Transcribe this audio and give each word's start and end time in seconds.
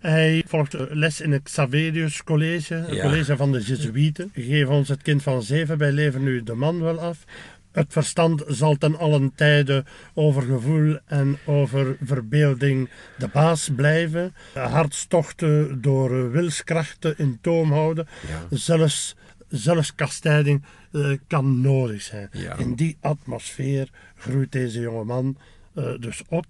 Hij 0.00 0.44
volgt 0.46 0.74
les 0.90 1.20
in 1.20 1.32
het 1.32 1.42
Xaverius 1.42 2.24
College, 2.24 2.74
een 2.74 2.94
Ja. 2.94 3.02
college 3.02 3.36
van 3.36 3.52
de 3.52 3.60
Jezuïeten. 3.60 4.30
Geef 4.34 4.66
ons 4.68 4.88
het 4.88 5.02
kind 5.02 5.22
van 5.22 5.42
zeven, 5.42 5.78
wij 5.78 5.92
leveren 5.92 6.24
nu 6.24 6.42
de 6.42 6.54
man 6.54 6.80
wel 6.80 7.00
af. 7.00 7.24
Het 7.72 7.92
verstand 7.92 8.44
zal 8.46 8.76
ten 8.76 8.98
allen 8.98 9.32
tijde 9.34 9.84
over 10.14 10.42
gevoel 10.42 10.98
en 11.06 11.38
over 11.44 11.96
verbeelding 12.04 12.88
de 13.18 13.28
baas 13.28 13.70
blijven. 13.76 14.34
Hartstochten 14.54 15.80
door 15.82 16.30
wilskrachten 16.30 17.14
in 17.18 17.38
toom 17.40 17.72
houden. 17.72 18.06
Ja. 18.28 18.56
Zelfs, 18.56 19.16
zelfs 19.48 19.94
kastijding 19.94 20.64
eh, 20.92 21.12
kan 21.26 21.60
nodig 21.60 22.02
zijn. 22.02 22.28
Ja. 22.32 22.56
In 22.56 22.74
die 22.74 22.96
atmosfeer 23.00 23.88
groeit 24.16 24.52
deze 24.52 24.80
jongeman 24.80 25.36
eh 25.74 25.84
dus 26.00 26.22
op. 26.28 26.46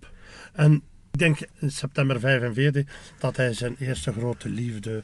En 0.52 0.82
ik 1.12 1.18
denk 1.18 1.38
in 1.58 1.70
september 1.70 2.20
45 2.20 2.84
dat 3.18 3.36
hij 3.36 3.52
zijn 3.52 3.76
eerste 3.78 4.12
grote 4.12 4.48
liefde 4.48 5.02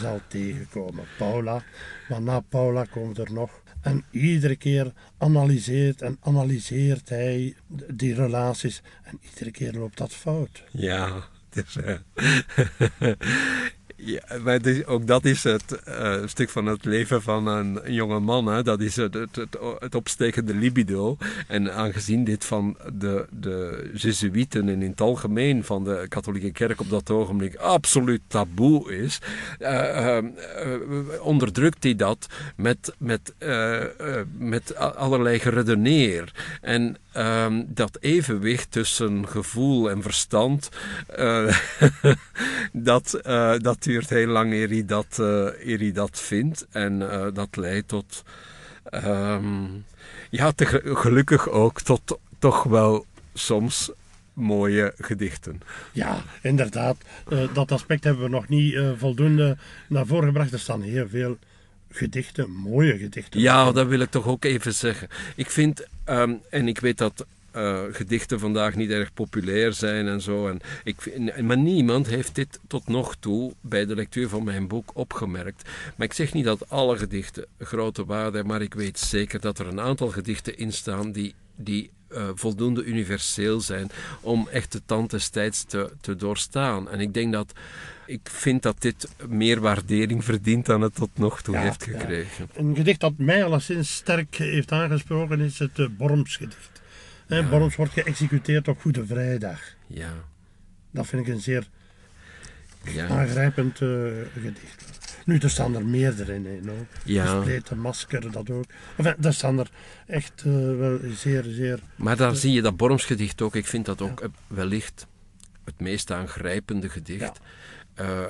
zal 0.00 0.20
tegenkomen. 0.28 1.04
Paula. 1.18 1.62
Maar 2.08 2.22
na 2.22 2.40
Paula 2.40 2.84
komt 2.84 3.18
er 3.18 3.32
nog. 3.32 3.62
En 3.80 4.04
iedere 4.10 4.56
keer 4.56 4.92
analyseert 5.18 6.02
en 6.02 6.18
analyseert 6.20 7.08
hij 7.08 7.54
die 7.88 8.14
relaties. 8.14 8.82
En 9.02 9.18
iedere 9.30 9.50
keer 9.50 9.72
loopt 9.72 9.98
dat 9.98 10.12
fout. 10.12 10.64
Ja, 10.70 11.28
het 11.50 11.66
is, 11.66 11.76
eh, 11.76 11.96
ja, 13.96 14.20
maar 14.42 14.52
het 14.52 14.66
is- 14.66 14.84
ook 14.86 15.06
dat 15.06 15.24
is 15.24 15.42
het 15.42 15.82
eh, 15.82 16.16
stuk 16.24 16.50
van 16.50 16.66
het 16.66 16.84
leven 16.84 17.22
van 17.22 17.46
een, 17.46 17.80
jonge 17.86 18.20
man. 18.20 18.46
Hè? 18.46 18.62
Dat 18.62 18.80
is 18.80 18.96
het, 18.96 19.14
het, 19.14 19.36
het, 19.78 19.94
opstekende 19.94 20.54
libido. 20.54 21.16
En 21.48 21.74
aangezien 21.74 22.24
dit 22.24 22.44
van 22.44 22.76
de, 22.92 23.26
de 23.30 23.90
Jezuïeten 23.94 24.68
en 24.68 24.82
in 24.82 24.90
het 24.90 25.00
algemeen 25.00 25.64
van 25.64 25.84
de 25.84 26.06
katholieke 26.08 26.52
kerk 26.52 26.80
op 26.80 26.90
dat 26.90 27.10
ogenblik 27.10 27.54
absoluut 27.56 28.20
taboe 28.26 28.96
is, 28.96 29.18
eh, 29.58 30.18
eh, 30.18 30.24
onderdrukt 31.20 31.82
hij 31.82 31.96
dat 31.96 32.26
met, 32.56 32.94
met, 32.98 33.34
met 34.38 34.76
allerlei 34.76 35.38
geredeneer. 35.38 36.32
En 36.60 36.96
ehm, 37.12 37.62
dat 37.66 37.98
evenwicht 38.00 38.70
tussen 38.70 39.28
gevoel 39.28 39.90
en 39.90 40.02
verstand, 40.02 40.68
dat, 42.72 43.20
dat 43.58 43.85
duurt 43.86 44.10
heel 44.10 44.26
lang 44.26 44.52
eer 44.52 44.68
hij 44.68 44.84
dat, 44.84 45.06
eh, 45.18 45.66
eer 45.68 45.78
hij 45.78 45.92
dat 45.92 46.20
vindt. 46.20 46.66
En 46.70 47.10
eh, 47.10 47.26
dat 47.34 47.56
leidt 47.56 47.88
tot, 47.88 48.22
ehm, 48.84 49.64
ja, 50.30 50.52
te- 50.52 50.80
gelukkig 50.84 51.48
ook 51.48 51.80
tot 51.80 52.18
toch 52.38 52.62
wel 52.62 53.06
soms 53.34 53.90
mooie 54.32 54.94
gedichten. 54.98 55.60
Ja, 55.92 56.22
inderdaad. 56.42 56.96
Eh, 57.28 57.54
dat 57.54 57.72
aspect 57.72 58.04
hebben 58.04 58.22
we 58.22 58.28
nog 58.30 58.48
niet 58.48 58.78
voldoende 58.96 59.56
naar 59.88 60.06
voren 60.06 60.26
gebracht. 60.26 60.52
Er 60.52 60.58
staan 60.58 60.82
heel 60.82 61.08
veel 61.08 61.38
gedichten, 61.90 62.50
mooie 62.50 62.98
gedichten. 62.98 63.40
Ja, 63.40 63.72
dat 63.72 63.86
wil 63.86 64.00
ik 64.00 64.10
toch 64.10 64.26
ook 64.26 64.44
even 64.44 64.74
zeggen. 64.74 65.08
Ik 65.36 65.50
vind, 65.50 65.86
ehm, 66.04 66.34
en 66.50 66.68
ik 66.68 66.78
weet 66.80 66.98
dat 66.98 67.26
eh, 67.56 67.80
gedichten 67.92 68.40
vandaag 68.40 68.74
niet 68.74 68.90
erg 68.90 69.12
populair 69.12 69.72
zijn 69.72 70.06
en 70.08 70.20
zo. 70.20 70.48
En 70.48 70.58
ik, 70.84 71.00
vind- 71.00 71.40
maar 71.40 71.58
niemand 71.58 72.06
heeft 72.06 72.34
dit 72.34 72.60
tot 72.68 72.88
nog 72.88 73.16
toe 73.20 73.52
bij 73.60 73.86
de 73.86 73.94
lectuur 73.94 74.28
van 74.28 74.44
mijn 74.44 74.68
boek 74.68 74.90
opgemerkt. 74.94 75.68
Maar 75.96 76.06
ik 76.06 76.12
zeg 76.12 76.32
niet 76.32 76.44
dat 76.44 76.70
alle 76.70 76.96
gedichten 76.98 77.46
grote 77.58 78.04
waarde 78.04 78.24
hebben, 78.36 78.46
maar 78.46 78.62
ik 78.62 78.74
weet 78.74 78.98
zeker 78.98 79.40
dat 79.40 79.58
er 79.58 79.66
een 79.66 79.80
aantal 79.80 80.08
gedichten 80.08 80.58
in 80.58 80.72
staan 80.72 81.12
die, 81.12 81.34
die 81.56 81.90
eh, 82.08 82.28
voldoende 82.34 82.84
universeel 82.84 83.60
zijn 83.60 83.90
om 84.20 84.48
echt 84.50 84.72
de 84.72 84.80
tand 84.86 85.10
des 85.10 85.28
tijds 85.28 85.64
te, 85.64 85.90
te 86.00 86.16
doorstaan. 86.16 86.90
En 86.90 87.00
ik 87.00 87.14
denk 87.14 87.32
dat. 87.32 87.52
Ik 88.08 88.20
vind 88.22 88.62
dat 88.62 88.80
dit 88.82 89.08
meer 89.28 89.60
waardering 89.60 90.24
verdient 90.24 90.66
dan 90.66 90.80
het 90.80 90.94
tot 90.94 91.10
nog 91.14 91.42
toe 91.42 91.54
Ja, 91.54 91.60
heeft 91.60 91.84
ja. 91.84 91.98
gekregen. 91.98 92.48
Een 92.54 92.76
gedicht 92.76 93.00
dat 93.00 93.12
mij 93.16 93.44
alleszins 93.44 93.94
sterk 93.94 94.34
heeft 94.36 94.72
aangesproken 94.72 95.40
is 95.40 95.58
het 95.58 95.78
uh, 95.78 95.86
Borms 97.26 97.76
wordt 97.76 97.92
geëxecuteerd 97.92 98.68
op 98.68 98.80
Goede 98.80 99.06
Vrijdag. 99.06 99.60
Ja, 99.86 100.12
Dat 100.90 101.06
vind 101.06 101.26
ik 101.26 101.34
een 101.34 101.40
zeer 101.40 101.68
ja, 102.82 103.06
aangrijpend 103.06 103.80
eh, 103.80 103.88
gedicht. 104.32 104.84
Nu, 105.24 105.38
er 105.38 105.50
staan 105.50 105.74
er 105.74 105.86
meerdere 105.86 106.34
in. 106.34 106.46
Hè, 106.46 106.60
no? 106.62 106.86
Ja. 107.04 107.26
Gespleten 107.26 107.78
masker, 107.78 108.32
dat 108.32 108.50
ook. 108.50 108.64
Enfin, 108.96 109.14
er 109.22 109.34
staan 109.34 109.58
er 109.58 109.70
echt 110.06 110.42
eh, 110.46 110.52
wel 110.52 110.98
zeer, 111.14 111.44
zeer... 111.44 111.80
maar 111.96 112.16
daar 112.16 112.34
zie 112.34 112.52
je 112.52 112.62
dat 112.62 112.76
Bormsgedicht 112.76 113.42
ook. 113.42 113.54
Ik 113.54 113.66
vind 113.66 113.86
dat 113.86 114.02
ook 114.02 114.20
eh, 114.20 114.28
wellicht 114.46 115.06
het 115.64 115.80
meest 115.80 116.10
aangrijpende 116.10 116.88
gedicht. 116.88 117.40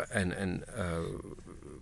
En 0.08 0.36
en 0.36 0.64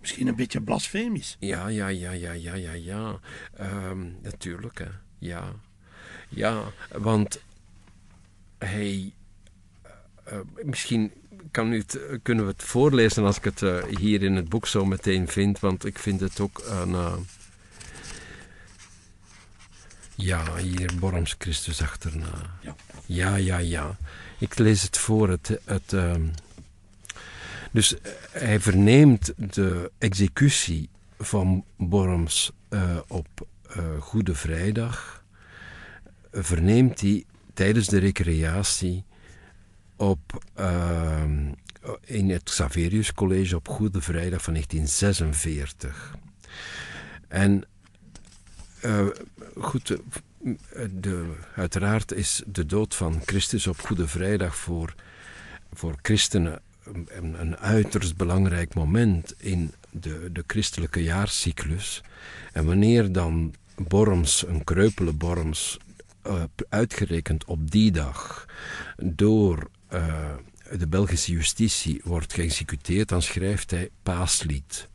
Misschien 0.05 0.27
een 0.27 0.35
beetje 0.35 0.61
blasfemisch. 0.61 1.37
ja, 1.39 1.67
ja, 1.67 1.87
ja, 1.87 2.11
ja, 2.11 2.31
ja, 2.31 2.53
ja, 2.53 2.73
ja. 2.73 3.19
Ehm, 3.57 3.99
natuurlijk, 4.21 4.77
hè. 4.77 4.87
Ja. 5.19 5.53
Ja, 6.35 6.63
want 6.91 7.39
hij... 8.57 9.11
eh, 9.81 9.91
eh, 10.23 10.39
misschien 10.63 11.11
kan 11.51 11.71
u 11.73 11.77
het, 11.77 11.99
kunnen 12.23 12.45
we 12.45 12.51
het 12.51 12.63
voorlezen 12.63 13.23
als 13.23 13.37
ik 13.37 13.43
het 13.43 13.61
eh, 13.61 13.83
hier 13.83 14.23
in 14.23 14.35
het 14.35 14.49
boek 14.49 14.67
zo 14.67 14.85
meteen 14.85 15.27
vind, 15.27 15.59
want 15.59 15.85
ik 15.85 15.99
vind 15.99 16.19
het 16.19 16.39
ook 16.39 16.61
een... 16.69 16.93
eh, 16.93 17.13
ja, 20.15 20.55
hier 20.55 20.91
Borms 20.99 21.35
Christus 21.37 21.81
achterna. 21.81 22.57
Ja. 22.61 22.75
Ja, 23.05 23.35
ja, 23.35 23.57
ja. 23.57 23.97
Ik 24.39 24.57
lees 24.57 24.81
het 24.81 24.97
voor. 24.97 25.29
Het, 25.29 25.59
het, 25.65 25.93
ehm, 25.93 26.25
dus 27.71 27.99
eh, 28.01 28.11
hij 28.31 28.59
verneemt 28.59 29.33
de 29.53 29.91
executie 29.97 30.89
van 31.19 31.65
Borms 31.77 32.51
eh, 32.69 32.97
op 33.07 33.27
eh, 33.69 33.83
Goede 33.99 34.35
Vrijdag. 34.35 35.23
Verneemt 36.43 37.01
hij 37.01 37.25
tijdens 37.53 37.87
de 37.87 37.97
recreatie 37.97 39.03
op, 39.95 40.43
ehm, 40.53 41.51
in 42.05 42.29
het 42.29 42.43
Xaverius 42.43 43.13
College 43.13 43.55
op 43.55 43.67
Goede 43.67 44.01
Vrijdag 44.01 44.41
van 44.41 44.53
1946. 44.53 46.15
En 47.27 47.63
eh, 48.81 49.05
goed, 49.57 49.89
eh, 49.89 49.97
de, 50.91 51.33
uiteraard 51.55 52.11
is 52.11 52.41
de 52.45 52.65
dood 52.65 52.95
van 52.95 53.21
Christus 53.25 53.67
op 53.67 53.79
Goede 53.79 54.07
Vrijdag 54.07 54.55
voor, 54.55 54.95
voor 55.73 55.95
christenen 56.01 56.61
een, 56.83 57.41
een 57.41 57.57
uiterst 57.57 58.15
belangrijk 58.15 58.73
moment 58.73 59.33
in 59.37 59.73
de, 59.91 60.29
de 60.31 60.43
christelijke 60.47 61.03
jaarcyclus. 61.03 62.03
En 62.51 62.65
wanneer 62.65 63.11
dan 63.11 63.53
Borms, 63.75 64.47
een 64.47 64.63
kreupele 64.63 65.13
Borms, 65.13 65.77
eh, 66.25 66.43
uitgerekend 66.69 67.45
op 67.45 67.71
die 67.71 67.91
dag 67.91 68.45
door 68.97 69.69
eh, 69.87 70.33
de 70.77 70.87
Belgische 70.87 71.31
justitie 71.31 72.01
wordt 72.03 72.33
geëxecuteerd, 72.33 73.09
dan 73.09 73.21
schrijft 73.21 73.71
hij 73.71 73.89
paaslied. 74.03 74.89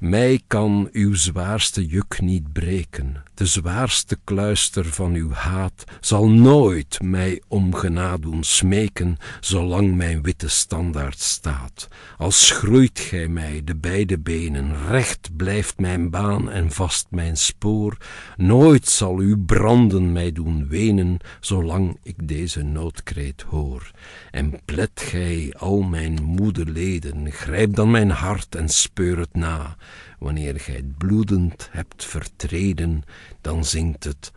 Mij 0.00 0.40
kan 0.46 0.88
uw 0.92 1.14
zwaarste 1.14 1.86
juk 1.86 2.20
niet 2.20 2.52
breken. 2.52 3.22
De 3.34 3.46
zwaarste 3.46 4.18
kluister 4.24 4.84
van 4.84 5.14
uw 5.14 5.30
haat 5.30 5.84
zal 6.00 6.28
nooit 6.28 6.98
mij 7.02 7.42
om 7.48 7.74
genade 7.74 8.20
doen 8.20 8.42
smeken, 8.42 9.16
zolang 9.40 9.96
mijn 9.96 10.22
witte 10.22 10.48
standaard 10.48 11.18
staat. 11.18 11.88
Als 12.18 12.46
schroeit 12.46 12.98
gij 12.98 13.28
mij 13.28 13.60
de 13.64 13.76
beide 13.76 14.18
benen, 14.18 14.86
recht 14.88 15.36
blijft 15.36 15.78
mijn 15.78 16.10
baan 16.10 16.50
en 16.50 16.70
vast 16.70 17.06
mijn 17.10 17.36
spoor. 17.36 17.96
Nooit 18.36 18.88
zal 18.88 19.16
uw 19.16 19.44
branden 19.44 20.12
mij 20.12 20.32
doen 20.32 20.68
wenen, 20.68 21.16
zolang 21.40 21.98
ik 22.02 22.28
deze 22.28 22.62
noodkreet 22.62 23.42
hoor. 23.42 23.90
En 24.30 24.60
plet 24.64 24.90
gij 24.94 25.54
al 25.58 25.80
mijn 25.82 26.22
moede 26.22 26.66
leden, 26.66 27.30
grijp 27.32 27.74
dan 27.74 27.90
mijn 27.90 28.10
hart 28.10 28.54
en 28.54 28.68
speur 28.68 29.18
het 29.18 29.34
na. 29.34 29.76
Wanneer 30.18 30.60
gij 30.60 30.74
het 30.74 30.98
bloedend 30.98 31.68
hebt 31.70 32.04
vertreden, 32.04 33.02
dan 33.40 33.64
zingt 33.64 34.04
het 34.04 34.32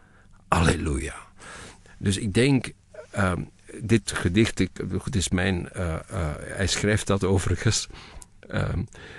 Alleluia. 0.47 1.15
Dus 1.97 2.17
ik 2.17 2.33
denk, 2.33 2.71
uh, 3.15 3.31
dit 3.81 4.11
gedicht, 4.11 4.59
ik, 4.59 4.69
het 5.03 5.15
is 5.15 5.29
mijn, 5.29 5.69
uh, 5.75 5.99
uh, 6.11 6.31
hij 6.37 6.67
schrijft 6.67 7.07
dat 7.07 7.23
overigens 7.23 7.87
uh, 8.49 8.69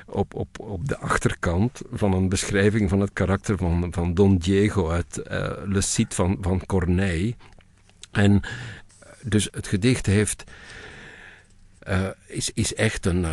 op, 0.06 0.34
op, 0.34 0.58
op 0.58 0.88
de 0.88 0.98
achterkant 0.98 1.82
van 1.92 2.12
een 2.12 2.28
beschrijving 2.28 2.90
van 2.90 3.00
het 3.00 3.12
karakter 3.12 3.56
van, 3.56 3.88
van 3.90 4.14
Don 4.14 4.36
Diego 4.36 4.90
uit 4.90 5.20
Le 5.66 5.81
Cid 5.81 6.14
van, 6.14 6.38
van 6.40 6.66
Corneille. 6.66 7.34
En 8.10 8.42
dus 9.22 9.48
het 9.50 9.66
gedicht 9.66 10.06
heeft, 10.06 10.44
is, 12.26 12.50
is 12.54 12.75
echt 12.75 13.06
een, 13.06 13.25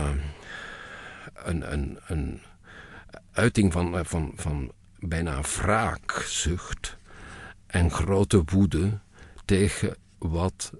een, 1.33 1.73
een, 1.73 1.99
een 2.07 2.41
uiting 3.31 3.71
van, 3.71 4.05
van, 4.05 4.31
van 4.35 4.71
bijna 4.99 5.41
wraakzucht 5.41 6.97
en 7.67 7.91
grote 7.91 8.43
woede 8.45 8.99
tegen 9.45 9.95
wat 10.17 10.73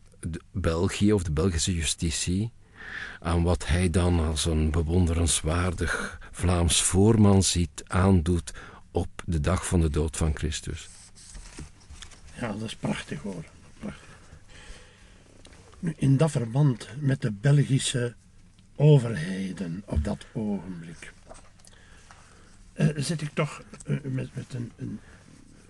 België 0.52 1.14
of 1.14 1.24
de 1.24 1.32
Belgische 1.32 1.76
justitie 1.76 2.52
aan 3.20 3.44
wat 3.44 3.68
hij 3.68 3.90
dan 3.90 4.20
als 4.20 4.46
een 4.46 4.72
bewonderenswaardig 4.72 6.20
Vlaams 6.32 6.82
voorman 6.82 7.44
ziet, 7.44 7.84
aandoet 7.88 8.54
op 8.92 9.10
de 9.26 9.40
dag 9.40 9.68
van 9.68 9.80
de 9.82 9.90
dood 9.90 10.18
van 10.18 10.36
Christus. 10.36 10.90
Ja, 12.40 12.52
dat 12.52 12.62
is 12.62 12.76
prachtig 12.76 13.22
hoor. 13.22 13.44
Prachtig. 13.80 14.08
Nu, 15.80 15.94
in 15.98 16.18
dat 16.18 16.32
verband 16.32 16.88
met 17.00 17.22
de 17.22 17.32
Belgische 17.32 18.16
overheden 18.76 19.84
op 19.86 20.04
dat 20.04 20.26
ogenblik, 20.34 21.14
uh, 22.82 22.90
zit 22.96 23.22
ik 23.22 23.30
toch 23.34 23.64
uh, 23.88 23.98
met, 24.02 24.36
met 24.36 24.54
een, 24.54 24.72
een, 24.78 25.00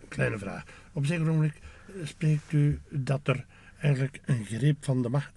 kleine 0.08 0.38
vraag. 0.38 0.64
Op 0.94 1.02
een 1.02 1.08
zeker 1.08 1.28
ogenblik 1.28 1.60
spreekt 2.04 2.52
u 2.52 2.80
dat 2.90 3.28
er 3.28 3.46
eigenlijk 3.80 4.22
een 4.26 4.46
greep, 4.46 4.78
van 4.80 5.02
de 5.02 5.10
macht, 5.10 5.32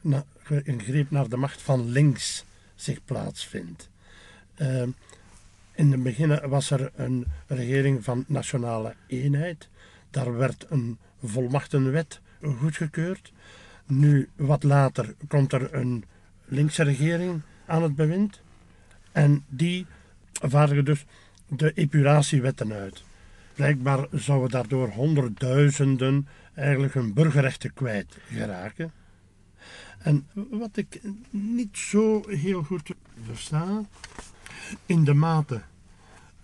een 0.48 0.80
greep 0.80 1.10
naar 1.10 1.28
de 1.28 1.36
macht 1.36 1.62
van 1.62 1.90
links 1.90 2.44
zich 2.74 3.04
plaatsvindt. 3.04 3.88
Uh, 4.58 4.82
in 5.74 5.92
het 5.92 6.02
begin 6.02 6.48
was 6.48 6.70
er 6.70 6.90
een 6.94 7.26
regering 7.46 8.04
van 8.04 8.24
nationale 8.28 8.94
eenheid. 9.06 9.68
Daar 10.10 10.36
werd 10.36 10.66
een 10.68 10.98
volmachtenwet 11.22 12.20
goedgekeurd. 12.42 13.32
Nu, 13.86 14.28
wat 14.36 14.62
later, 14.62 15.14
komt 15.28 15.52
er 15.52 15.74
een 15.74 16.04
linkse 16.44 16.82
regering 16.82 17.42
aan 17.66 17.82
het 17.82 17.94
bewind. 17.94 18.40
En 19.12 19.44
die 19.48 19.86
vaardigen 20.32 20.84
dus 20.84 21.04
de 21.56 21.72
epuratiewetten 21.72 22.72
uit. 22.72 23.02
Blijkbaar 23.54 24.06
zouden 24.12 24.50
daardoor 24.50 24.88
honderdduizenden 24.88 26.28
eigenlijk 26.54 26.94
hun 26.94 27.12
burgerrechten 27.12 27.72
kwijt 27.72 28.18
geraken. 28.28 28.92
En 29.98 30.26
wat 30.50 30.76
ik 30.76 31.00
niet 31.30 31.78
zo 31.78 32.22
heel 32.28 32.62
goed 32.62 32.90
versta, 33.26 33.84
in 34.86 35.04
de 35.04 35.14
mate 35.14 35.62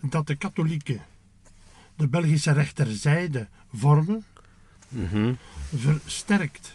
dat 0.00 0.26
de 0.26 0.34
katholieken 0.34 1.00
de 1.96 2.08
Belgische 2.08 2.52
rechterzijde 2.52 3.48
vormen, 3.74 4.24
Mhm. 4.88 5.32
versterkt 5.76 6.72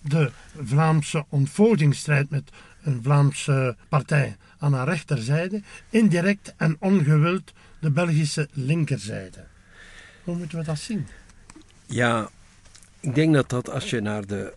de 0.00 0.32
Vlaamse 0.64 1.24
ontvoldingsstrijd 1.28 2.30
met 2.30 2.50
een 2.82 3.02
Vlaamse 3.02 3.76
partij 3.88 4.36
aan 4.64 4.72
haar 4.72 4.88
rechterzijde, 4.88 5.62
indirect 5.90 6.54
en 6.56 6.76
ongewild 6.80 7.52
de 7.78 7.90
Belgische 7.90 8.48
linkerzijde. 8.52 9.46
Hoe 10.24 10.36
moeten 10.36 10.58
we 10.58 10.64
dat 10.64 10.78
zien? 10.78 11.06
Ja, 11.86 12.30
ik 13.00 13.14
denk 13.14 13.34
dat 13.34 13.48
dat 13.48 13.70
als 13.70 13.90
je 13.90 14.00
naar 14.00 14.26
de, 14.26 14.54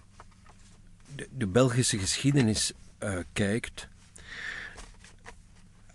de, 1.31 1.47
Belgische 1.47 1.97
geschiedenis 1.97 2.71
uh, 2.99 3.19
kijkt, 3.33 3.87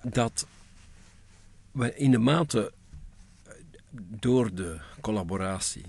dat 0.02 0.46
we 1.70 1.96
in 1.96 2.10
de 2.10 2.18
mate 2.18 2.72
door 3.96 4.54
de 4.54 4.80
collaboratie, 5.00 5.84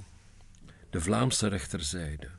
de 0.90 1.02
Vlaamse 1.02 1.48
rechterzijde 1.48 2.30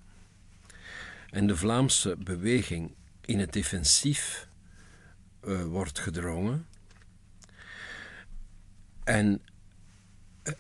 en 1.31 1.47
de 1.47 1.57
Vlaamse 1.57 2.17
beweging 2.19 2.91
in 3.21 3.39
het 3.39 3.53
defensief 3.53 4.47
uh, 5.47 5.63
wordt 5.63 5.99
gedrongen 5.99 6.67
en 9.05 9.41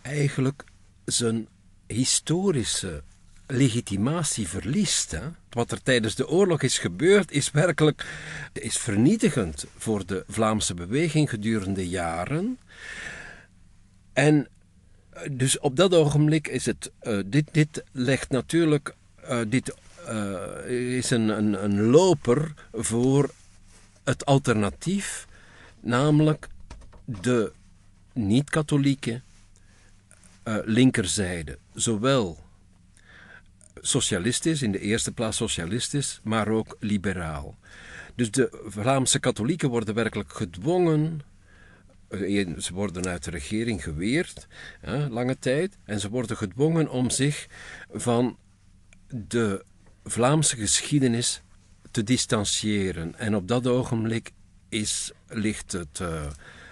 eigenlijk 0.03 0.65
zijn 1.05 1.49
historische 1.87 3.03
legitimatie 3.47 4.49
verliest. 4.49 5.11
Hè? 5.11 5.21
Wat 5.51 5.73
er 5.73 5.83
tijdens 5.83 6.15
de 6.15 6.29
oorlog 6.29 6.63
is 6.63 6.79
gebeurd, 6.79 7.31
is 7.31 7.51
werkelijk 7.51 8.07
is 8.53 8.79
vernietigend 8.79 9.65
voor 9.77 10.07
de 10.07 10.25
Vlaamse 10.29 10.75
beweging 10.75 11.31
gedurende 11.31 11.89
jaren. 11.89 12.59
En 14.13 14.49
dus 15.31 15.59
op 15.59 15.77
dat 15.77 15.95
ogenblik 15.95 16.49
is 16.49 16.67
het. 16.67 16.91
Dit, 17.27 17.49
dit 17.53 17.85
legt 17.93 18.31
natuurlijk. 18.31 18.95
Dit 19.49 19.75
is 20.67 21.11
een, 21.11 21.29
een, 21.29 21.65
een 21.65 21.81
loper 21.83 22.55
voor 22.73 23.31
het 24.05 24.25
alternatief, 24.25 25.27
namelijk 25.81 26.49
de 27.05 27.53
niet-katholieke 28.13 29.21
linkerzijde. 30.65 31.59
Zowel 31.75 32.39
socialistisch, 33.81 34.63
in 34.63 34.73
de 34.73 34.81
eerste 34.81 35.13
plaats 35.13 35.37
socialistisch, 35.37 36.21
maar 36.23 36.49
ook 36.49 36.77
liberaal. 36.81 37.57
Dus 38.15 38.31
de 38.31 38.63
Vlaamse 38.67 39.19
katholieken 39.19 39.69
worden 39.69 39.95
werkelijk 39.95 40.33
gedwongen. 40.33 41.21
Ze 42.59 42.71
worden 42.73 43.07
uit 43.07 43.25
de 43.25 43.31
regering 43.31 43.83
geweerd, 43.83 44.47
hè, 44.81 45.09
lange 45.09 45.39
tijd, 45.39 45.79
en 45.85 46.01
ze 46.01 46.11
worden 46.11 46.37
gedwongen 46.37 46.89
om 46.89 47.11
zich 47.11 47.47
van 47.93 48.39
de 49.09 49.65
Vlaamse 50.05 50.57
geschiedenis 50.57 51.43
te 51.95 52.03
distancieren. 52.03 53.15
En 53.19 53.35
op 53.35 53.49
dat 53.49 53.67
ogenblik 53.67 54.31
is, 54.69 55.13
ligt 55.29 55.73
het, 55.73 55.99
uh, 56.03 56.27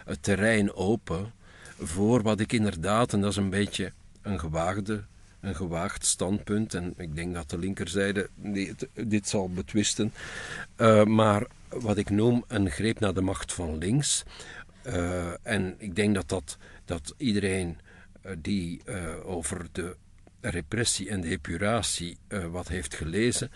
het 0.05 0.23
terrein 0.23 0.75
open 0.75 1.33
voor 1.79 2.23
wat 2.23 2.41
ik 2.41 2.53
inderdaad, 2.53 3.13
en 3.13 3.21
dat 3.21 3.31
is 3.31 3.37
een 3.37 3.51
beetje 3.51 3.93
een 4.23 4.41
gewaagde 4.41 5.05
een 5.41 5.55
gewaagd 5.55 6.07
standpunt. 6.07 6.75
En 6.75 6.95
ik 6.97 7.15
denk 7.15 7.35
dat 7.35 7.51
de 7.51 7.59
linkerzijde 7.59 8.29
dit, 8.35 8.89
dit 8.95 9.29
zal 9.29 9.51
betwisten. 9.51 10.13
Uh, 10.77 11.05
maar 11.05 11.47
wat 11.69 11.97
ik 11.97 12.11
noem 12.11 12.45
een 12.49 12.71
greep 12.71 13.01
naar 13.01 13.15
de 13.15 13.21
macht 13.21 13.53
van 13.53 13.79
links. 13.79 14.23
Uh, 14.87 15.31
en 15.43 15.75
ik 15.79 15.97
denk 15.97 16.15
dat, 16.15 16.29
dat, 16.29 16.57
dat 16.85 17.15
iedereen 17.17 17.79
die 18.39 18.83
over 19.25 19.67
de 19.73 19.97
repressie 20.41 21.11
en 21.11 21.21
de 21.21 21.29
epuratie 21.29 22.17
wat 22.51 22.69
heeft 22.69 22.95
gelezen, 22.95 23.51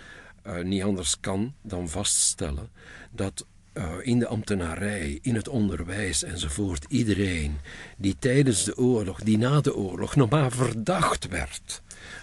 niet 0.63 0.83
anders 0.83 1.21
kan 1.21 1.55
dan 1.63 1.89
vaststellen 1.89 2.69
dat 3.11 3.47
uh, 3.75 3.93
in 4.03 4.19
de 4.19 4.27
ambtenarij, 4.27 5.19
in 5.23 5.35
het 5.35 5.49
onderwijs 5.49 6.23
enzovoort, 6.23 6.85
iedereen 6.89 7.59
die 7.97 8.17
tijdens 8.19 8.65
de 8.65 8.77
oorlog, 8.77 9.21
die 9.21 9.39
na 9.39 9.61
de 9.61 9.75
oorlog 9.75 10.17
nog 10.17 10.31
maar 10.31 10.53
verdacht 10.53 11.29
werd 11.29 11.83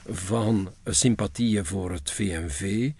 van 0.10 0.72
sympathieën 0.86 1.66
voor 1.66 1.92
het 1.92 2.12
VNV 2.12 2.92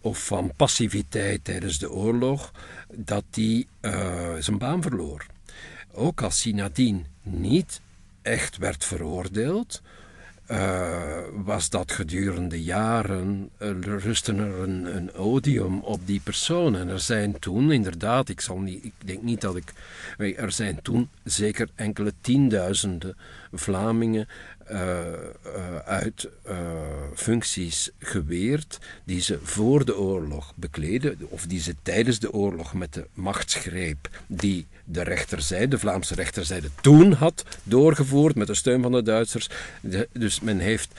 of 0.00 0.24
van 0.24 0.52
passiviteit 0.56 1.44
tijdens 1.44 1.78
de 1.78 1.90
oorlog, 1.90 2.52
dat 2.94 3.24
die 3.30 3.66
uh, 3.80 4.34
zijn 4.38 4.58
baan 4.58 4.82
verloor. 4.82 5.26
Ook 5.92 6.22
als 6.22 6.42
hij 6.42 6.52
nadien 6.52 7.06
niet 7.22 7.80
echt 8.22 8.56
werd 8.56 8.84
veroordeeld, 8.84 9.82
uh, 10.50 11.18
was 11.44 11.70
dat 11.70 11.92
gedurende 11.92 12.62
jaren, 12.62 13.50
uh, 13.62 13.70
rustte 13.80 14.32
er 14.34 14.58
een, 14.58 14.96
een, 14.96 15.14
odium 15.14 15.80
op 15.80 16.00
die 16.04 16.20
persoon. 16.20 16.76
En 16.76 16.88
er 16.88 17.00
zijn 17.00 17.38
toen, 17.38 17.72
inderdaad, 17.72 18.28
ik, 18.28 18.40
zal 18.40 18.58
niet, 18.58 18.84
ik 18.84 18.92
denk 19.04 19.22
niet 19.22 19.40
dat 19.40 19.56
ik. 19.56 19.72
Er 20.36 20.52
zijn 20.52 20.82
toen 20.82 21.08
zeker 21.24 21.68
enkele 21.74 22.12
tienduizenden 22.20 23.16
Vlamingen 23.52 24.28
uh, 24.72 25.12
uit 25.84 26.28
functies 27.14 27.90
geweerd 27.98 28.78
die 29.04 29.20
ze 29.20 29.38
voor 29.42 29.84
de 29.84 29.98
oorlog 29.98 30.52
bekleden, 30.54 31.18
of 31.28 31.46
die 31.46 31.60
ze 31.60 31.74
tijdens 31.82 32.18
de 32.18 32.32
oorlog 32.32 32.74
met 32.74 32.94
de 32.94 33.06
machtsgreep 33.14 34.08
die 34.26 34.66
de 34.84 35.02
rechterzijde, 35.02 35.68
de 35.68 35.78
Vlaamse 35.78 36.14
rechterzijde, 36.14 36.68
toen 36.80 37.12
had 37.12 37.44
doorgevoerd 37.62 38.34
met 38.34 38.46
de 38.46 38.54
steun 38.54 38.82
van 38.82 38.92
de 38.92 39.02
Duitsers. 39.02 39.48
Dus 40.12 40.40
men 40.40 40.58
heeft 40.58 40.92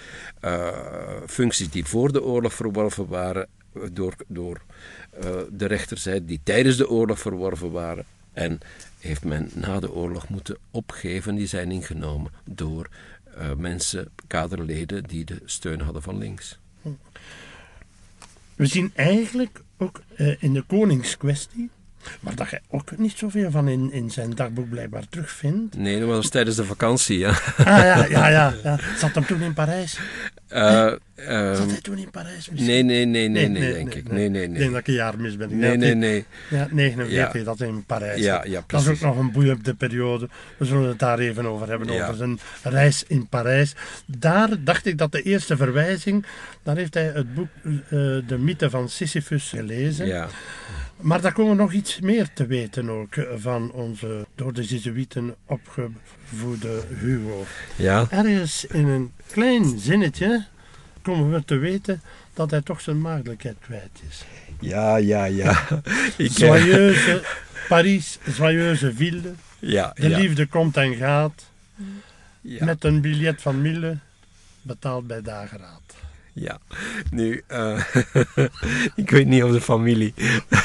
functies 1.27 1.69
die 1.69 1.85
voor 1.85 2.11
de 2.11 2.23
oorlog 2.23 2.53
verworven 2.53 3.07
waren, 3.07 3.47
door, 3.91 4.13
door 4.27 4.61
de 5.51 5.65
rechterzijde, 5.65 6.25
die 6.25 6.39
tijdens 6.43 6.77
de 6.77 6.89
oorlog 6.89 7.19
verworven 7.19 7.71
waren. 7.71 8.05
En 8.33 8.59
heeft 8.99 9.23
men 9.23 9.49
na 9.53 9.79
de 9.79 9.93
oorlog 9.93 10.29
moeten 10.29 10.57
opgeven, 10.71 11.35
die 11.35 11.47
zijn 11.47 11.71
ingenomen 11.71 12.31
door 12.43 12.89
uh, 13.37 13.53
mensen, 13.57 14.09
kaderleden, 14.27 15.03
die 15.03 15.25
de 15.25 15.41
steun 15.45 15.81
hadden 15.81 16.01
van 16.01 16.17
links. 16.17 16.59
We 18.55 18.65
zien 18.65 18.91
eigenlijk 18.95 19.61
ook 19.77 20.01
in 20.39 20.53
de 20.53 20.61
koningskwestie 20.61 21.69
maar 22.19 22.35
dat 22.35 22.49
je 22.49 22.61
ook 22.69 22.97
niet 22.97 23.17
zoveel 23.17 23.51
van 23.51 23.67
in, 23.67 23.91
in 23.91 24.11
zijn 24.11 24.35
dagboek 24.35 24.69
blijkbaar 24.69 25.07
terugvindt. 25.09 25.77
Nee, 25.77 25.99
dat 25.99 26.07
was 26.07 26.29
tijdens 26.29 26.55
de 26.55 26.65
vakantie, 26.65 27.17
ja. 27.17 27.29
Ah 27.57 27.65
ja, 27.65 28.05
ja, 28.05 28.27
ja. 28.27 28.53
ja. 28.63 28.79
Zat 28.99 29.15
hem 29.15 29.25
toen 29.25 29.41
in 29.41 29.53
Parijs? 29.53 29.99
Uh, 30.53 30.93
um, 31.27 31.55
Zat 31.55 31.71
hij 31.71 31.81
toen 31.81 31.97
in 31.97 32.09
Parijs 32.09 32.49
misschien? 32.49 32.71
Nee, 32.71 32.83
nee, 32.83 33.05
nee, 33.05 33.27
nee, 33.27 33.47
nee, 33.47 33.73
denk 33.73 33.93
ik. 33.93 34.11
Nee, 34.11 34.29
nee, 34.29 34.47
nee. 34.47 34.53
Ik 34.53 34.57
denk 34.57 34.71
dat 34.71 34.79
ik 34.79 34.87
een 34.87 34.93
jaar 34.93 35.19
mis 35.19 35.37
ben. 35.37 35.57
Nee, 35.57 35.77
nee, 35.77 35.95
nee. 35.95 36.25
Ja, 36.49 36.67
49, 36.71 37.33
ja. 37.33 37.43
dat 37.43 37.61
in 37.61 37.83
Parijs. 37.85 38.21
Ja, 38.21 38.43
ja, 38.47 38.61
precies. 38.61 38.85
Dat 38.85 38.95
is 38.95 39.03
ook 39.03 39.15
nog 39.15 39.17
een 39.25 39.31
boeiende 39.31 39.73
periode. 39.73 40.29
We 40.57 40.65
zullen 40.65 40.87
het 40.87 40.99
daar 40.99 41.19
even 41.19 41.45
over 41.45 41.69
hebben, 41.69 41.93
ja. 41.93 42.03
over 42.03 42.15
zijn 42.15 42.39
reis 42.63 43.03
in 43.07 43.27
Parijs. 43.27 43.75
Daar 44.05 44.63
dacht 44.63 44.85
ik 44.85 44.97
dat 44.97 45.11
de 45.11 45.21
eerste 45.21 45.57
verwijzing, 45.57 46.25
daar 46.63 46.75
heeft 46.75 46.93
hij 46.93 47.11
het 47.13 47.33
boek 47.33 47.47
uh, 47.63 47.71
De 48.27 48.37
mythe 48.37 48.69
van 48.69 48.89
Sisyphus 48.89 49.49
gelezen. 49.49 50.05
Ja. 50.05 50.27
Maar 51.01 51.21
daar 51.21 51.33
komen 51.33 51.55
we 51.55 51.61
nog 51.61 51.73
iets 51.73 51.99
meer 51.99 52.29
te 52.33 52.45
weten 52.45 52.89
ook 52.89 53.13
van 53.35 53.71
onze 53.71 54.25
door 54.35 54.53
de 54.53 54.63
Jezuïeten 54.63 55.35
opgevoede 55.45 56.81
Hugo. 56.99 57.45
Ja. 57.75 58.07
Ergens 58.09 58.65
in 58.65 58.87
een 58.87 59.11
klein 59.27 59.79
zinnetje 59.79 60.45
komen 61.09 61.31
we 61.31 61.45
te 61.45 61.57
weten 61.57 62.01
dat 62.33 62.51
hij 62.51 62.61
toch 62.61 62.81
zijn 62.81 63.01
maagdelijkheid 63.01 63.55
kwijt 63.59 63.99
is. 64.09 64.23
Ja, 64.59 64.95
ja, 64.97 65.25
ja. 65.25 65.67
Ik, 66.17 66.31
Joyeuse 66.31 67.21
Paris, 67.67 68.19
joyeuse 68.37 68.93
ville. 68.93 69.33
ja, 69.59 69.91
De 69.95 70.09
ja, 70.09 70.17
liefde 70.17 70.45
komt 70.45 70.77
en 70.77 70.95
gaat. 70.95 71.45
ja. 72.41 72.65
Met 72.65 72.83
een 72.83 73.01
biljet 73.01 73.41
van 73.41 73.61
Mille, 73.61 73.97
betaald 74.61 75.07
bij 75.07 75.21
dageraad. 75.21 75.95
Ja, 76.49 76.59
nu, 77.11 77.43
eh, 77.47 77.83
ik 78.95 79.09
weet 79.09 79.27
niet 79.27 79.43
of 79.43 79.51
de 79.51 79.61
familie, 79.61 80.13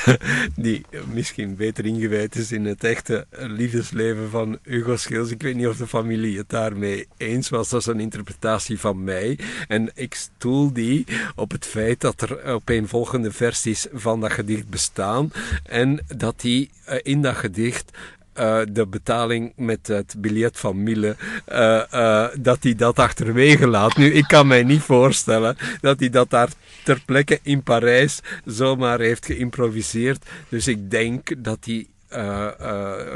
die 0.57 0.87
misschien 1.13 1.57
beter 1.57 1.87
ingewijd 1.87 2.37
is 2.37 2.53
in 2.53 2.65
het 2.65 2.85
echte 2.85 3.27
liefdesleven 3.31 4.31
van 4.31 4.59
Hugo 4.63 4.97
Schils, 4.97 5.31
ik 5.31 5.43
weet 5.43 5.55
niet 5.55 5.67
of 5.67 5.77
de 5.77 5.87
familie 5.87 6.39
het 6.39 6.49
daarmee 6.49 7.09
eens 7.17 7.49
was. 7.49 7.69
Dat 7.69 7.81
is 7.81 7.87
een 7.87 8.01
interpretatie 8.01 8.81
van 8.81 9.05
mij. 9.05 9.39
En 9.69 9.91
ik 9.95 10.15
stoel 10.15 10.73
die 10.73 11.07
op 11.35 11.51
het 11.51 11.67
feit 11.67 12.01
dat 12.01 12.21
er 12.21 12.45
opeenvolgende 12.45 13.33
versies 13.33 13.87
van 13.93 14.21
dat 14.21 14.33
gedicht 14.33 14.69
bestaan 14.69 15.33
en 15.63 16.01
dat 16.17 16.41
die 16.41 16.71
eh, 16.85 16.99
in 17.03 17.23
dat 17.23 17.37
gedicht 17.37 17.91
eh, 18.35 18.61
de 18.69 18.87
betaling 18.87 19.53
met 19.57 19.87
het 19.87 20.15
biljet 20.19 20.59
van 20.59 20.83
Mille, 20.83 21.17
eh, 21.45 21.93
eh, 21.93 22.31
dat 22.39 22.63
hij 22.63 22.75
dat 22.75 22.99
achterwege 22.99 23.67
laat. 23.67 23.97
Nu, 23.97 24.13
ik 24.13 24.25
kan 24.27 24.47
mij 24.47 24.63
niet 24.63 24.83
voorstellen 24.83 25.57
dat 25.81 26.01
hij 26.01 26.11
dat 26.11 26.31
daar 26.31 26.49
ter 26.85 27.01
plekke 27.05 27.39
in 27.43 27.63
Parijs 27.63 28.21
zomaar 28.45 29.01
heeft 29.01 29.27
geïmproviseerd. 29.27 30.25
Dus 30.49 30.69
ik 30.69 30.91
denk 30.91 31.45
dat 31.45 31.59
hij 31.65 31.87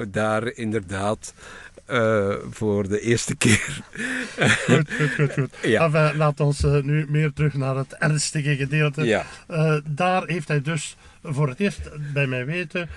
daar 0.09 0.53
inderdaad 0.53 1.35
voor 2.51 2.89
de 2.89 3.01
eerste 3.01 3.37
keer. 3.37 3.81
Goed, 4.67 4.91
goed, 4.93 5.15
goed. 5.15 5.33
goed. 5.33 5.51
Ja. 5.73 5.85
Enfin, 5.85 6.17
laat 6.17 6.41
ons 6.41 6.63
nu 6.63 7.07
meer 7.09 7.33
terug 7.33 7.55
naar 7.55 7.77
het 7.77 7.95
ernstige 7.95 8.57
gedeelte. 8.57 9.05
Ja. 9.05 9.25
Daar 9.85 10.23
heeft 10.27 10.49
hij 10.49 10.63
dus 10.63 10.97
voor 11.23 11.49
het 11.49 11.61
eerst 11.61 11.81
bij 12.13 12.27
mij 12.27 12.47
weten 12.47 12.89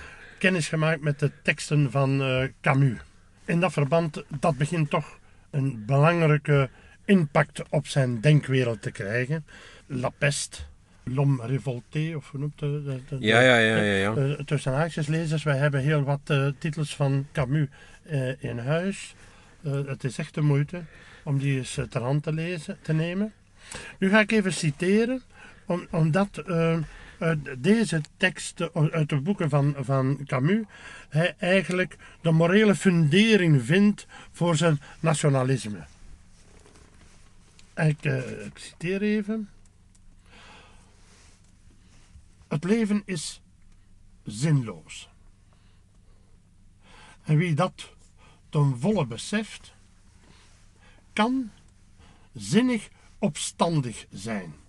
kennis 0.42 0.68
gemaakt 0.68 1.00
met 1.00 1.18
de 1.18 1.30
teksten 1.42 1.90
van 1.90 2.22
eh, 2.22 2.48
Camus. 2.60 2.98
In 3.44 3.60
dat 3.60 3.72
verband, 3.72 4.22
dat 4.40 4.56
begint 4.56 4.90
toch 4.90 5.18
een 5.50 5.82
belangrijke 5.86 6.68
impact 7.04 7.62
op 7.68 7.86
zijn 7.86 8.20
denkwereld 8.20 8.82
te 8.82 8.90
krijgen. 8.90 9.44
La 9.86 10.08
Peste, 10.18 10.58
L'Homme 11.04 11.46
Révolté, 11.46 12.12
of 12.16 12.30
hoe 12.30 12.40
noemt 12.40 12.60
het? 12.60 12.84
de- 12.84 13.00
de- 13.08 13.16
Ja, 13.26 13.40
ja, 13.40 13.56
ja, 13.58 13.76
ja. 13.76 13.94
ja. 13.94 14.14
eh, 14.14 14.32
tussen 14.44 14.72
haakjes 14.72 15.06
lezers, 15.06 15.42
wij 15.42 15.56
hebben 15.56 15.80
heel 15.80 16.02
wat 16.02 16.20
eh, 16.24 16.46
titels 16.58 16.96
van 16.96 17.26
Camus 17.32 17.68
in 18.38 18.58
huis. 18.58 19.14
Het 19.86 20.04
is 20.04 20.18
echt 20.18 20.34
de 20.34 20.40
moeite 20.40 20.82
om 21.22 21.38
die 21.38 21.58
eens 21.58 21.78
ter 21.90 22.02
hand 22.02 22.22
te 22.22 22.32
lezen, 22.32 22.78
te 22.82 22.92
nemen. 22.92 23.32
Nu 23.98 24.08
ga 24.10 24.20
ik 24.20 24.32
even 24.32 24.52
citeren, 24.52 25.22
om, 25.66 25.86
omdat 25.90 26.42
deze 27.58 28.00
teksten, 28.16 28.92
uit 28.92 29.08
de 29.08 29.20
boeken 29.20 29.48
van, 29.48 29.74
van 29.78 30.20
Camus, 30.24 30.64
hij 31.08 31.34
eigenlijk 31.38 31.96
de 32.20 32.30
morele 32.30 32.74
fundering 32.74 33.62
vindt 33.62 34.06
voor 34.30 34.56
zijn 34.56 34.80
nationalisme. 35.00 35.84
Ik, 37.76 38.04
eh, 38.04 38.44
ik 38.46 38.58
citeer 38.58 39.02
even. 39.02 39.48
Het 42.48 42.64
leven 42.64 43.02
is 43.04 43.42
zinloos. 44.24 45.08
En 47.22 47.36
wie 47.36 47.54
dat 47.54 47.90
ten 48.48 48.78
volle 48.78 49.06
beseft, 49.06 49.72
kan 51.12 51.50
zinnig 52.32 52.88
opstandig 53.18 54.06
zijn. 54.10 54.61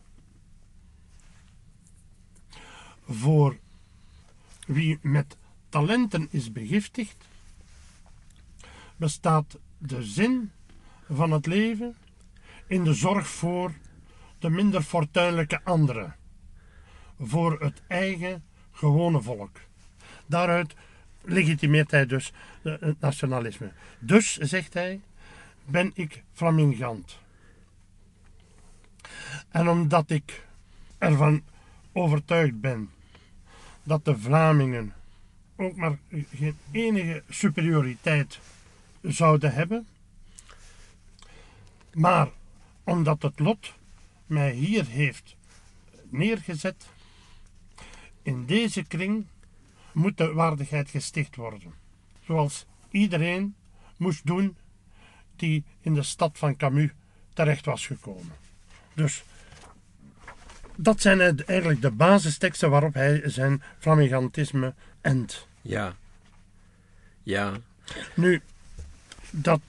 Voor 3.07 3.57
wie 4.67 4.99
met 5.01 5.37
talenten 5.69 6.27
is 6.31 6.51
begiftigd, 6.51 7.27
bestaat 8.95 9.57
de 9.77 10.03
zin 10.03 10.51
van 11.09 11.31
het 11.31 11.45
leven 11.45 11.95
in 12.67 12.83
de 12.83 12.93
zorg 12.93 13.27
voor 13.27 13.73
de 14.39 14.49
minder 14.49 14.81
fortuinlijke 14.81 15.61
anderen 15.63 16.15
voor 17.19 17.61
het 17.61 17.81
eigen 17.87 18.43
gewone 18.71 19.21
volk. 19.21 19.59
Daaruit 20.25 20.75
legitimeert 21.21 21.91
hij 21.91 22.05
dus 22.05 22.31
het 22.61 22.99
nationalisme. 22.99 23.71
Dus, 23.99 24.37
zegt 24.37 24.73
hij, 24.73 25.01
ben 25.65 25.91
ik 25.93 26.23
flamingant. 26.33 27.17
En 29.49 29.69
omdat 29.69 30.09
ik 30.09 30.47
ervan 30.97 31.43
overtuigd 31.93 32.61
ben 32.61 32.89
dat 33.83 34.05
de 34.05 34.17
Vlamingen 34.17 34.93
ook 35.55 35.75
maar 35.75 35.97
geen 36.09 36.57
enige 36.71 37.23
superioriteit 37.29 38.39
zouden 39.01 39.53
hebben, 39.53 39.87
maar 41.93 42.29
omdat 42.83 43.21
het 43.21 43.39
lot 43.39 43.73
mij 44.25 44.51
hier 44.51 44.85
heeft 44.85 45.35
neergezet, 46.09 46.87
in 48.21 48.45
deze 48.45 48.83
kring 48.83 49.25
moet 49.91 50.17
de 50.17 50.33
waardigheid 50.33 50.89
gesticht 50.89 51.35
worden. 51.35 51.73
Zoals 52.25 52.65
iedereen 52.89 53.55
moest 53.97 54.25
doen 54.25 54.55
die 55.35 55.63
in 55.81 55.93
de 55.93 56.03
stad 56.03 56.37
van 56.37 56.55
Camus 56.55 56.89
terecht 57.33 57.65
was 57.65 57.87
gekomen. 57.87 58.35
Dus 58.93 59.23
dat 60.75 61.01
zijn 61.01 61.43
eigenlijk 61.45 61.81
de 61.81 61.91
basisteksten 61.91 62.69
waarop 62.69 62.93
hij 62.93 63.21
zijn 63.25 63.61
flamigantisme 63.79 64.73
endt. 65.01 65.47
Ja. 65.61 65.95
Ja. 67.23 67.53
Nu, 68.13 68.41
dat 69.29 69.61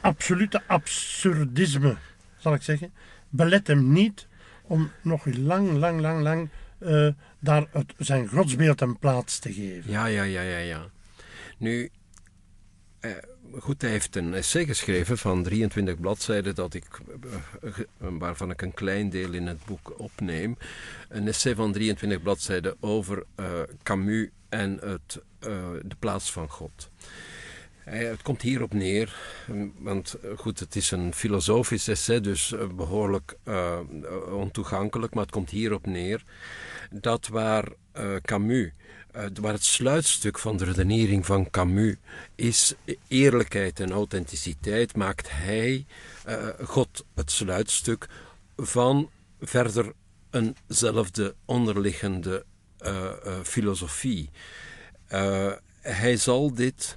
absolute 0.00 0.62
absurdisme, 0.66 1.96
zal 2.38 2.54
ik 2.54 2.62
zeggen, 2.62 2.92
belet 3.28 3.66
hem 3.66 3.92
niet 3.92 4.26
om 4.62 4.90
nog 5.02 5.24
lang, 5.24 5.70
lang, 5.70 6.00
lang, 6.00 6.22
lang 6.22 6.48
eh, 6.78 7.08
daar 7.38 7.66
het, 7.70 7.94
zijn 7.98 8.28
godsbeeld 8.28 8.80
een 8.80 8.98
plaats 8.98 9.38
te 9.38 9.52
geven. 9.52 9.90
Ja, 9.90 10.06
ja, 10.06 10.22
ja, 10.22 10.40
ja, 10.40 10.58
ja. 10.58 10.86
Nu, 11.58 11.90
eh, 13.00 13.10
goed, 13.58 13.82
hij 13.82 13.90
heeft 13.90 14.16
een 14.16 14.34
essay 14.34 14.64
geschreven 14.64 15.18
van 15.18 15.42
23 15.42 16.00
bladzijden, 16.00 16.54
dat 16.54 16.74
ik, 16.74 16.84
eh, 17.62 17.70
waarvan 17.98 18.50
ik 18.50 18.62
een 18.62 18.74
klein 18.74 19.10
deel 19.10 19.32
in 19.32 19.46
het 19.46 19.64
boek 19.64 19.98
opneem. 19.98 20.56
Een 21.08 21.28
essay 21.28 21.54
van 21.54 21.72
23 21.72 22.22
bladzijden 22.22 22.76
over 22.80 23.24
eh, 23.34 23.46
Camus 23.82 24.28
en 24.48 24.78
het, 24.80 25.22
eh, 25.38 25.48
de 25.82 25.96
plaats 25.98 26.32
van 26.32 26.48
God. 26.48 26.90
Eh, 27.84 27.98
Het 27.98 28.22
komt 28.22 28.42
hierop 28.42 28.72
neer, 28.72 29.14
want 29.78 30.14
eh, 30.14 30.30
goed, 30.36 30.60
het 30.60 30.76
is 30.76 30.90
een 30.90 31.14
filosofisch 31.14 31.88
essay, 31.88 32.20
dus 32.20 32.52
eh, 32.52 32.68
behoorlijk 32.68 33.36
eh, 33.42 33.78
ontoegankelijk, 34.32 35.14
maar 35.14 35.22
het 35.22 35.32
komt 35.32 35.50
hierop 35.50 35.86
neer 35.86 36.22
dat 36.90 37.28
waar 37.28 37.68
Camus, 38.22 38.70
waar 39.40 39.52
het 39.52 39.64
sluitstuk 39.64 40.38
van 40.38 40.56
de 40.56 40.64
redenering 40.64 41.26
van 41.26 41.50
Camus 41.50 41.96
is 42.34 42.74
eerlijkheid 43.08 43.80
en 43.80 43.92
authenticiteit, 43.92 44.96
maakt 44.96 45.30
hij, 45.30 45.86
God, 46.62 47.04
het 47.14 47.30
sluitstuk 47.30 48.08
van 48.56 49.10
verder 49.40 49.92
eenzelfde 50.30 51.34
onderliggende 51.44 52.44
filosofie. 53.42 54.30
Hij 55.80 56.16
zal 56.16 56.54
dit 56.54 56.96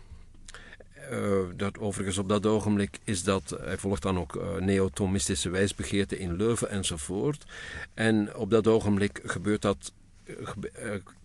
eh, 1.09 1.39
dat 1.55 1.79
overigens 1.79 2.17
op 2.17 2.29
dat 2.29 2.45
ogenblik 2.45 2.99
is 3.03 3.23
dat, 3.23 3.57
hij 3.61 3.77
volgt 3.77 4.01
dan 4.01 4.19
ook 4.19 4.35
eh 4.35 4.55
neotomistische 4.55 5.49
wijsbegeerte 5.49 6.19
in 6.19 6.35
Leuven 6.35 6.69
enzovoort. 6.69 7.45
En 7.93 8.35
op 8.35 8.49
dat 8.49 8.67
ogenblik 8.67 9.21
gebeurt 9.23 9.61
dat, 9.61 9.93
eh, 10.23 10.35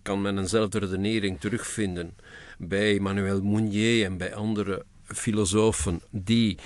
kan 0.01 0.21
men 0.21 0.37
eenzelfde 0.37 0.79
redenering 0.79 1.39
terugvinden 1.39 2.15
bij 2.57 2.99
Manuel 2.99 3.41
Mounier 3.41 4.05
en 4.05 4.17
bij 4.17 4.35
andere 4.35 4.85
filosofen 5.05 6.01
die 6.09 6.57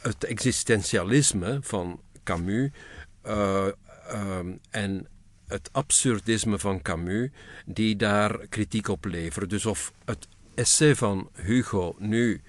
het 0.00 0.24
existentialisme 0.24 1.58
van 1.60 2.00
Camus 2.22 2.70
en 4.70 5.06
het 5.46 5.68
absurdisme 5.72 6.58
van 6.58 6.82
Camus, 6.82 7.30
die 7.66 7.96
daar 7.96 8.46
kritiek 8.46 8.88
op 8.88 9.04
leveren. 9.04 9.48
Dus 9.48 9.66
of 9.66 9.92
het 10.04 10.28
essay 10.54 10.94
van 10.94 11.28
Hugo 11.34 11.96
nu 11.98 12.40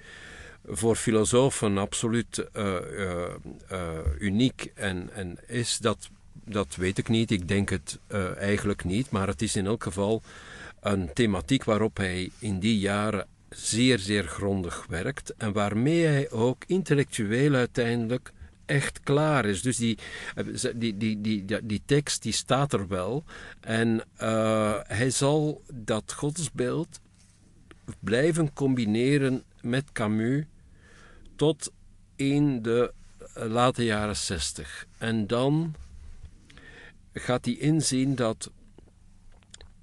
voor 0.66 0.96
filosofen 0.96 1.78
absoluut 1.78 2.48
eh, 2.52 2.76
eh, 2.76 3.34
eh, 3.68 3.98
uniek 4.18 4.72
en, 4.74 5.10
en 5.12 5.38
is, 5.46 5.78
dat 5.78 6.10
dat 6.46 6.76
weet 6.76 6.98
ik 6.98 7.08
niet. 7.08 7.30
Ik 7.30 7.48
denk 7.48 7.70
het 7.70 7.98
eigenlijk 8.38 8.84
niet. 8.84 9.10
Maar 9.10 9.26
het 9.26 9.42
is 9.42 9.56
in 9.56 9.66
elk 9.66 9.82
geval 9.82 10.22
een 10.80 11.12
thematiek 11.12 11.64
waarop 11.64 11.96
hij 11.96 12.30
in 12.38 12.58
die 12.58 12.78
jaren 12.78 13.26
zeer, 13.48 13.98
zeer 13.98 14.24
grondig 14.24 14.86
werkt. 14.88 15.34
En 15.36 15.52
waarmee 15.52 16.06
hij 16.06 16.30
ook 16.30 16.64
intellectueel 16.66 17.54
uiteindelijk 17.54 18.32
echt 18.66 19.00
klaar 19.00 19.44
is. 19.44 19.62
Dus 19.62 19.76
die, 19.76 19.98
die, 20.74 20.96
die, 20.96 21.20
die, 21.20 21.44
die, 21.62 21.82
tekst 21.86 22.22
die 22.22 22.32
staat 22.32 22.72
er 22.72 22.88
wel. 22.88 23.24
En 23.60 24.02
hij 24.86 25.10
zal 25.10 25.62
dat 25.72 26.12
godsbeeld 26.12 27.00
blijven 28.00 28.52
combineren 28.52 29.42
met 29.60 29.92
Camus 29.92 30.44
tot 31.36 31.72
in 32.16 32.62
de 32.62 32.92
late 33.34 33.84
jaren 33.84 34.16
zestig. 34.16 34.86
En 34.98 35.26
dan 35.26 35.74
gaat 37.12 37.44
hij 37.44 37.54
inzien 37.54 38.14
dat 38.14 38.50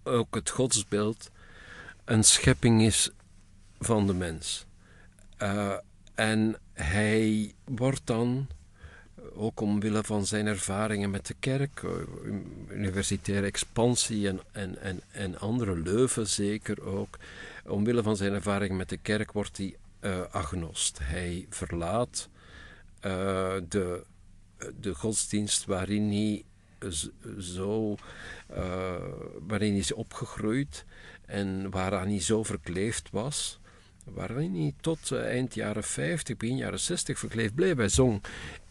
ook 0.03 0.36
het 0.36 0.50
godsbeeld 0.50 1.31
een 2.05 2.24
schepping 2.24 2.81
is 2.81 3.10
van 3.79 4.08
de 4.08 4.13
mens. 4.13 4.65
Uh, 5.41 5.77
en 6.15 6.55
hij 6.74 7.53
wordt 7.65 8.01
dan, 8.03 8.48
ook 9.34 9.60
omwille 9.60 10.03
van 10.03 10.25
zijn 10.25 10.48
ervaringen 10.48 11.10
met 11.10 11.27
de 11.27 11.36
kerk, 11.39 11.81
uh, 11.81 11.91
universitaire 12.70 13.46
expansie 13.46 14.27
en, 14.27 14.39
en, 14.51 14.81
en, 14.81 15.01
en 15.12 15.39
andere 15.39 15.75
Leuven 15.77 16.27
zeker 16.27 16.84
ook, 16.84 17.17
omwille 17.65 18.03
van 18.03 18.15
zijn 18.15 18.34
ervaringen 18.34 18.77
met 18.77 18.89
de 18.89 18.98
kerk 18.98 19.32
wordt 19.32 19.58
hij 19.58 19.75
uh, 20.01 20.22
agnost. 20.32 21.00
Hij 21.01 21.46
verlaat 21.50 22.30
de, 23.68 24.06
de 24.80 24.96
godsdienst 24.96 25.65
waarin 25.65 26.08
hij 26.08 26.44
zo, 27.39 27.96
waarin 29.48 29.72
hij 29.72 29.80
is 29.80 29.94
opgegroeid 29.94 30.86
en 31.25 31.70
waaraan 31.70 32.08
hij 32.08 32.22
zo 32.22 32.44
verkleefd 32.44 33.10
was 33.12 33.62
waarin 34.03 34.56
hij 34.56 34.74
tot 34.82 35.12
eh, 35.12 35.25
eind 35.25 35.53
jaren 35.53 35.84
50, 35.84 36.38
begin 36.38 36.58
jaren 36.58 36.80
60 36.80 37.20
verkleefd 37.20 37.56
bleef. 37.56 37.77
Hij 37.77 37.89
zong 37.89 38.22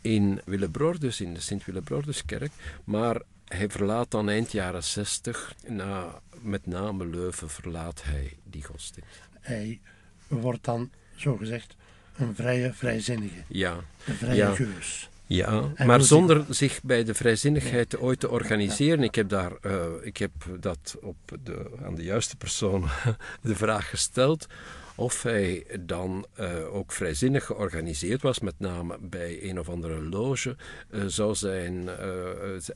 in 0.00 0.40
Willebrordus, 0.44 1.20
in 1.20 1.35
de 1.35 1.40
Sint-Willebrorduskerk, 1.40 2.52
maar 2.85 3.23
hij 3.57 3.69
verlaat 3.69 4.11
dan 4.11 4.28
eind 4.28 4.52
jaren 4.52 4.85
60, 4.85 5.54
na, 5.66 6.21
met 6.40 6.66
name 6.66 7.07
Leuven, 7.07 7.50
verlaat 7.50 8.02
hij 8.04 8.37
die 8.45 8.64
godsdienst. 8.64 9.21
Hij 9.40 9.80
wordt 10.28 10.64
dan, 10.64 10.90
zogezegd, 11.16 11.76
een 12.16 12.35
vrije 12.35 12.73
vrijzinnige. 12.73 13.42
Ja. 13.49 13.76
Een 14.07 14.14
vrije 14.14 14.37
ja. 14.37 14.54
geus. 14.54 15.09
Ja, 15.26 15.73
maar 15.76 16.02
zonder 16.02 16.45
zich 16.49 16.83
bij 16.83 17.04
de 17.04 17.14
vrijzinnigheid 17.14 17.99
ooit 17.99 18.21
te 18.21 18.30
organiseren. 18.30 19.02
Ik 19.02 19.14
heb, 19.14 19.28
daar, 19.28 19.52
uh, 19.62 19.85
ik 20.02 20.16
heb 20.16 20.30
dat 20.61 20.97
op 21.00 21.16
de, 21.42 21.71
aan 21.85 21.95
de 21.95 22.02
juiste 22.02 22.37
persoon 22.37 22.88
de 23.42 23.57
vraag 23.57 23.90
gesteld 23.90 24.47
of 24.94 25.23
hij 25.23 25.66
dan 25.80 26.26
uh, 26.40 26.75
ook 26.75 26.92
vrijzinnig 26.92 27.44
georganiseerd 27.44 28.23
was, 28.23 28.40
met 28.40 28.54
name 28.59 28.99
bij 29.00 29.38
een 29.42 29.59
of 29.59 29.68
andere 29.68 30.02
loge, 30.02 30.56
uh, 30.90 31.04
zou 31.06 31.35
zijn 31.35 31.75
uh, 31.82 31.90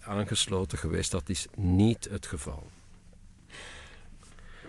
aangesloten 0.00 0.78
geweest. 0.78 1.10
Dat 1.10 1.28
is 1.28 1.46
niet 1.56 2.08
het 2.10 2.26
geval. 2.26 2.66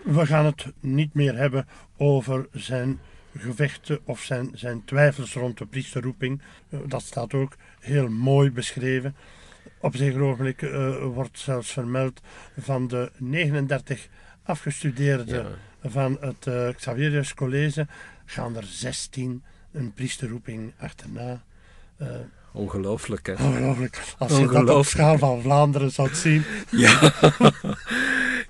We 0.04 0.26
gaan 0.26 0.44
het 0.44 0.66
niet 0.80 1.14
meer 1.14 1.36
hebben 1.36 1.68
over 1.96 2.48
zijn 2.52 3.00
gevechten 3.38 3.98
of 4.04 4.20
zijn, 4.20 4.50
zijn 4.54 4.84
twijfels 4.84 5.34
rond 5.34 5.58
de 5.58 5.66
priesterroeping. 5.66 6.40
dat 6.86 7.02
staat 7.02 7.34
ook 7.34 7.56
heel 7.80 8.08
mooi 8.08 8.50
beschreven. 8.50 9.16
Op 9.80 9.96
zeker 9.96 10.20
ogenblik 10.20 10.60
wordt 11.14 11.38
zelfs 11.38 11.72
vermeld 11.72 12.20
van 12.56 12.88
de 12.88 13.10
39 13.18 14.08
afgestudeerde 14.42 15.46
van 15.90 16.16
het 16.20 16.46
uh, 16.46 16.68
Xaverius 16.76 17.34
College 17.34 17.86
gaan 18.24 18.56
er 18.56 18.64
16 18.64 19.42
een 19.72 19.92
priesterroeping 19.92 20.72
achterna. 20.78 21.42
Uh, 22.02 22.08
Ongelooflijk, 22.56 23.26
hè? 23.26 23.44
Ongelooflijk. 23.44 24.02
Als 24.18 24.38
je 24.38 24.48
dat 24.48 24.68
op 24.68 24.84
schaal 24.84 25.18
van 25.18 25.42
Vlaanderen 25.42 25.90
zou 25.90 26.08
zien. 26.12 26.44
Ja. 26.70 27.12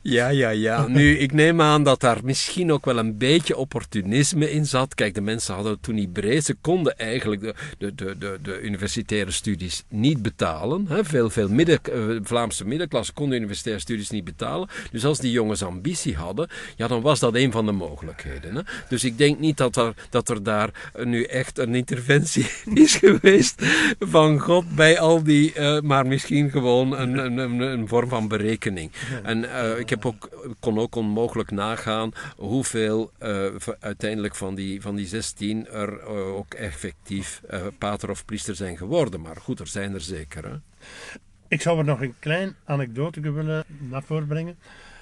Ja, 0.08 0.28
ja, 0.28 0.50
ja. 0.50 0.86
Nu, 0.86 1.18
ik 1.18 1.32
neem 1.32 1.60
aan 1.60 1.82
dat 1.82 2.00
daar 2.00 2.18
misschien 2.22 2.72
ook 2.72 2.84
wel 2.84 2.98
een 2.98 3.18
beetje 3.18 3.56
opportunisme 3.56 4.50
in 4.50 4.66
zat. 4.66 4.94
Kijk, 4.94 5.14
de 5.14 5.20
mensen 5.20 5.54
hadden 5.54 5.72
het 5.72 5.82
toen 5.82 5.94
niet 5.94 6.12
breed. 6.12 6.44
Ze 6.44 6.56
konden 6.60 6.98
eigenlijk 6.98 7.40
de, 7.40 7.54
de, 7.78 7.94
de, 7.94 8.18
de, 8.18 8.38
de 8.42 8.60
universitaire 8.60 9.30
studies 9.30 9.84
niet 9.88 10.22
betalen. 10.22 10.86
Hè. 10.88 11.04
Veel, 11.04 11.30
veel 11.30 11.48
midden, 11.48 11.78
uh, 11.92 12.18
Vlaamse 12.22 12.66
middenklasse 12.66 13.12
konden 13.12 13.38
universitaire 13.38 13.82
studies 13.82 14.10
niet 14.10 14.24
betalen. 14.24 14.68
Dus 14.90 15.04
als 15.04 15.18
die 15.18 15.30
jongens 15.30 15.62
ambitie 15.62 16.16
hadden, 16.16 16.48
ja, 16.76 16.86
dan 16.88 17.02
was 17.02 17.20
dat 17.20 17.34
een 17.34 17.52
van 17.52 17.66
de 17.66 17.72
mogelijkheden. 17.72 18.54
Hè. 18.54 18.62
Dus 18.88 19.04
ik 19.04 19.18
denk 19.18 19.38
niet 19.38 19.56
dat 19.56 19.76
er, 19.76 19.94
dat 20.10 20.28
er 20.28 20.42
daar 20.42 20.92
nu 21.04 21.24
echt 21.24 21.58
een 21.58 21.74
interventie 21.74 22.46
is 22.84 22.94
geweest 22.94 23.62
van 23.98 24.38
God 24.38 24.74
bij 24.74 24.98
al 25.00 25.22
die, 25.22 25.54
uh, 25.54 25.80
maar 25.80 26.06
misschien 26.06 26.50
gewoon 26.50 26.98
een, 26.98 27.18
een, 27.18 27.38
een, 27.38 27.60
een 27.60 27.88
vorm 27.88 28.08
van 28.08 28.28
berekening. 28.28 28.92
En 29.22 29.38
uh, 29.38 29.78
ik 29.78 29.90
heb 29.90 30.06
ook, 30.06 30.54
kon 30.60 30.78
ook 30.78 30.94
onmogelijk 30.94 31.50
nagaan 31.50 32.10
hoeveel 32.36 33.10
uh, 33.22 33.46
uiteindelijk 33.80 34.34
van 34.34 34.54
die, 34.54 34.80
van 34.80 34.96
die 34.96 35.06
16 35.06 35.66
er 35.66 36.02
ook 36.34 36.54
effectief 36.54 37.40
pater 37.78 38.10
of 38.10 38.24
priester 38.24 38.54
zijn 38.54 38.76
geworden. 38.76 39.20
Maar 39.20 39.36
goed, 39.36 39.60
er 39.60 39.66
zijn 39.66 39.94
er 39.94 40.00
zeker. 40.00 40.44
Hè? 40.44 40.56
Ik 41.48 41.60
zou 41.60 41.78
er 41.78 41.84
nog 41.84 42.00
een 42.00 42.14
klein 42.18 42.56
anekdote 42.64 43.20
willen 43.20 43.64
naar 43.78 44.02
voren 44.02 44.26
brengen. 44.26 44.56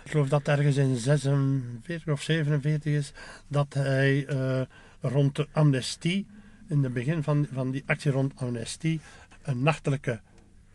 Ik 0.05 0.11
geloof 0.11 0.29
dat 0.29 0.49
ergens 0.49 0.77
in 0.77 0.97
46 0.97 2.13
of 2.13 2.23
47 2.23 2.93
is 2.93 3.13
dat 3.49 3.75
hij 3.75 4.27
rond 5.01 5.37
de 5.37 5.47
amnestie, 5.53 6.27
in 6.75 6.85
het 6.85 6.93
begin 6.93 7.23
van, 7.23 7.47
van 7.53 7.71
die 7.71 7.83
actie 7.87 8.11
rond 8.11 8.33
amnestie, 8.37 9.01
een 9.43 9.63
nachtelijke 9.63 10.21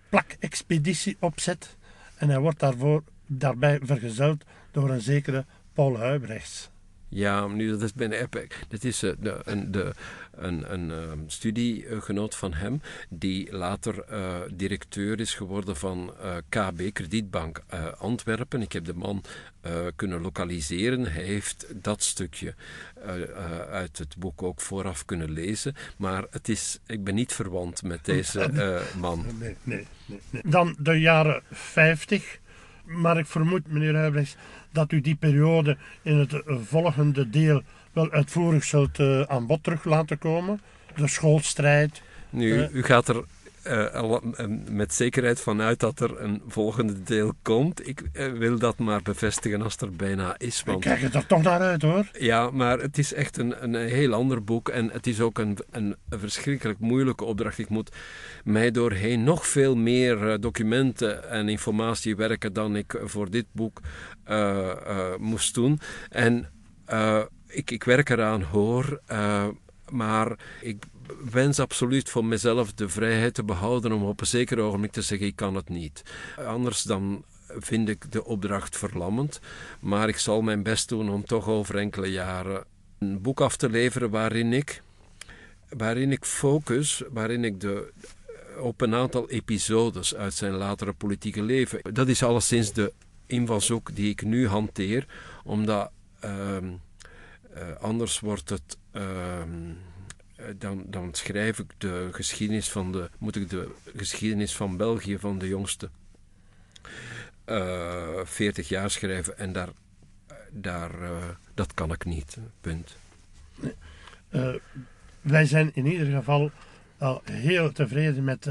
plakexpeditie 0.10 1.18
opzet. 1.20 1.78
En 2.18 2.30
hij 2.30 2.40
wordt 2.40 2.60
daarvoor 2.60 3.04
daarbij 3.28 3.80
vergezeld 3.84 4.44
door 4.72 4.90
een 4.90 5.02
zekere 5.02 5.46
Paul 5.74 5.98
Huibrechts. 5.98 6.70
Ja, 7.10 7.48
nu 7.48 7.70
dat 7.70 7.82
is 7.82 7.94
bijna 7.94 8.16
epic. 8.16 8.48
Dit 8.68 8.84
is 8.84 9.04
uh, 9.04 9.12
de, 9.20 9.42
een, 9.44 9.72
de, 9.72 9.94
een, 10.32 10.74
een 10.74 10.90
uh, 10.90 11.12
studiegenoot 11.28 12.36
van 12.36 12.54
hem, 12.54 12.82
die 13.10 13.52
later 13.56 14.06
uh, 14.12 14.36
directeur 14.54 15.20
is 15.20 15.34
geworden 15.34 15.76
van 15.76 16.14
KB, 16.50 16.94
Kredietbank 16.94 17.62
Antwerpen. 17.98 18.62
Ik 18.62 18.72
heb 18.72 18.86
de 18.86 18.94
man 18.94 19.24
kunnen 19.96 20.22
lokaliseren. 20.22 21.12
Hij 21.12 21.24
heeft 21.24 21.66
dat 21.76 22.04
stukje 22.04 22.56
uit 23.70 23.98
het 23.98 24.18
boek 24.18 24.44
ook 24.44 24.62
vooraf 24.62 25.06
kunnen 25.06 25.32
lezen. 25.32 25.76
Maar 25.98 26.26
het 26.30 26.50
is, 26.50 26.80
ik 26.86 27.04
ben 27.04 27.16
niet 27.16 27.34
verwant 27.34 27.84
met 27.84 28.06
deze 28.06 28.52
man. 29.00 29.26
Nee, 29.40 29.56
nee, 29.64 29.88
nee, 30.06 30.20
nee. 30.30 30.42
Dan 30.46 30.76
de 30.80 31.00
jaren 31.00 31.44
50 31.52 32.40
maar 32.90 33.18
ik 33.18 33.26
vermoed, 33.26 33.68
meneer 33.68 33.96
Huibrechts, 33.96 34.36
dat 34.72 34.92
u 34.92 35.02
die 35.02 35.16
periode 35.16 35.78
in 36.02 36.18
het 36.18 36.42
volgende 36.66 37.30
deel 37.30 37.62
wel 37.94 38.12
uitvoerig 38.12 38.64
zult 38.64 39.00
uh, 39.00 39.22
aan 39.22 39.46
bod 39.46 39.64
terug 39.64 39.84
laten 39.84 40.18
komen. 40.18 40.62
De 40.96 41.08
schoolstrijd. 41.08 42.02
Nu, 42.30 42.54
uh, 42.54 42.74
u 42.74 42.84
gaat 42.84 43.08
er 43.08 43.24
uh, 43.68 44.04
met 44.70 44.94
zekerheid 44.94 45.42
vanuit 45.42 45.80
dat 45.80 46.00
er 46.00 46.22
een 46.22 46.42
volgende 46.48 47.04
deel 47.04 47.34
komt. 47.42 47.88
Ik 47.88 48.04
uh, 48.14 48.32
wil 48.32 48.60
dat 48.60 48.78
maar 48.78 49.02
bevestigen 49.02 49.62
als 49.62 49.78
er 49.78 49.92
bijna 49.92 50.36
is. 50.38 50.64
Want... 50.64 50.86
Ik 50.86 50.92
kijk 51.00 51.14
er 51.14 51.26
toch 51.26 51.42
naar 51.42 51.60
uit 51.60 51.82
hoor. 51.82 52.10
Ja, 52.20 52.50
maar 52.52 52.80
het 52.80 52.98
is 52.98 53.14
echt 53.14 53.38
een, 53.38 53.64
een 53.64 53.76
heel 53.76 54.14
ander 54.14 54.44
boek 54.44 54.70
en 54.70 54.90
het 54.92 55.08
is 55.08 55.20
ook 55.20 55.38
een, 55.38 55.58
een, 55.72 55.96
verschrikkelijk 56.10 56.80
moeilijke 56.80 57.26
opdracht. 57.26 57.58
Ik 57.58 57.70
moet 57.70 57.96
mij 58.44 58.72
doorheen 58.72 59.24
nog 59.24 59.48
veel 59.48 59.76
meer 59.76 60.28
uh, 60.28 60.34
documenten 60.40 61.30
en 61.30 61.50
informatie 61.50 62.16
werken 62.16 62.54
dan 62.54 62.76
ik 62.76 63.00
voor 63.04 63.30
dit 63.30 63.46
boek 63.52 63.82
moest 65.18 65.54
doen. 65.54 65.80
En 66.10 66.50
ik, 67.48 67.72
ik 67.72 67.84
werk 67.84 68.10
eraan 68.10 68.42
hoor, 68.42 69.02
maar 69.90 70.36
ik 70.62 70.84
wens 71.32 71.60
absoluut 71.60 72.10
voor 72.10 72.26
mezelf 72.26 72.74
de 72.74 72.90
vrijheid 72.90 73.34
te 73.34 73.44
behouden 73.44 73.92
om 73.92 74.04
op 74.04 74.22
een 74.22 74.28
zeker 74.28 74.60
ogenblik 74.60 74.92
te 74.92 75.02
zeggen: 75.02 75.28
ik 75.28 75.36
kan 75.36 75.56
het 75.56 75.70
niet. 75.70 76.04
Anders 76.46 76.84
dan 76.84 77.24
vind 77.58 77.90
ik 77.90 78.12
de 78.12 78.26
opdracht 78.26 78.78
verlammend. 78.78 79.40
Maar 79.80 80.08
ik 80.08 80.18
zal 80.18 80.42
mijn 80.42 80.64
best 80.64 80.90
doen 80.90 81.10
om 81.10 81.26
toch 81.26 81.48
over 81.48 81.78
enkele 81.78 82.12
jaren 82.12 82.64
een 83.00 83.22
boek 83.22 83.42
af 83.42 83.56
te 83.56 83.70
leveren 83.70 84.10
waarin 84.10 84.54
ik, 84.54 84.82
waarin 85.70 86.12
ik 86.12 86.26
focus, 86.26 87.04
waarin 87.10 87.44
ik 87.44 87.60
de, 87.60 87.92
op 88.60 88.82
een 88.82 88.96
aantal 88.96 89.30
episodes 89.30 90.16
uit 90.16 90.34
zijn 90.34 90.54
latere 90.54 90.94
politieke 90.94 91.42
leven. 91.42 91.80
Dat 91.94 92.08
is 92.08 92.24
alleszins 92.24 92.74
de 92.74 92.94
invalshoek 93.26 93.96
die 93.96 94.10
ik 94.10 94.24
nu 94.24 94.48
hanteer, 94.48 95.06
omdat 95.44 95.92
uh, 96.26 96.58
uh, 96.62 97.76
anders 97.80 98.20
wordt 98.20 98.50
het. 98.50 98.78
Uh, 98.94 99.42
eh, 99.42 99.48
dan, 100.58 100.84
dan 100.88 101.14
schrijf 101.14 101.60
ik 101.60 101.72
de 101.78 102.10
geschiedenis 102.12 102.70
van 102.70 102.92
de, 102.92 103.10
moet 103.18 103.36
ik 103.36 103.50
de 103.50 103.72
geschiedenis 103.96 104.56
van 104.56 104.78
België 104.78 105.20
van 105.20 105.38
de 105.38 105.48
jongste 105.48 105.90
uh, 107.46 108.20
40 108.24 108.70
jaar 108.70 108.90
schrijven 108.90 109.38
en 109.38 109.52
daar, 109.52 109.70
daar, 110.52 110.92
dat 111.54 111.74
kan 111.74 111.92
ik 111.92 112.06
niet. 112.06 112.38
Punt. 112.62 112.98
wij 115.22 115.46
zijn 115.46 115.72
in 115.74 115.86
ieder 115.86 116.08
geval 116.08 116.52
al 116.98 117.22
heel 117.32 117.72
tevreden 117.72 118.24
met 118.24 118.46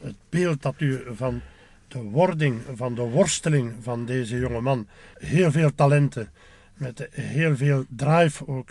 het 0.00 0.16
beeld 0.28 0.62
dat 0.62 0.74
u 0.78 1.02
van 1.14 1.40
de 1.88 1.98
wording, 1.98 2.62
van 2.74 2.94
de 2.94 3.02
worsteling 3.02 3.74
van 3.80 4.06
deze 4.06 4.38
jonge 4.38 4.60
man. 4.60 4.88
Heel 5.14 5.50
veel 5.50 5.74
talenten, 5.74 6.30
met 6.74 7.08
heel 7.10 7.56
veel 7.56 7.84
drive 7.88 8.46
ook, 8.46 8.70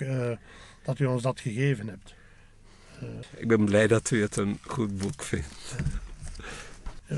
dat 0.84 1.00
u 1.00 1.06
ons 1.06 1.22
dat 1.22 1.40
gegeven 1.40 1.88
hebt. 1.88 2.18
Ik 3.36 3.48
ben 3.48 3.66
blij 3.66 3.88
dat 3.88 4.12
u 4.12 4.22
het 4.22 4.36
een 4.36 4.60
goed 4.62 4.98
boek 4.98 5.24
vindt. 5.24 5.76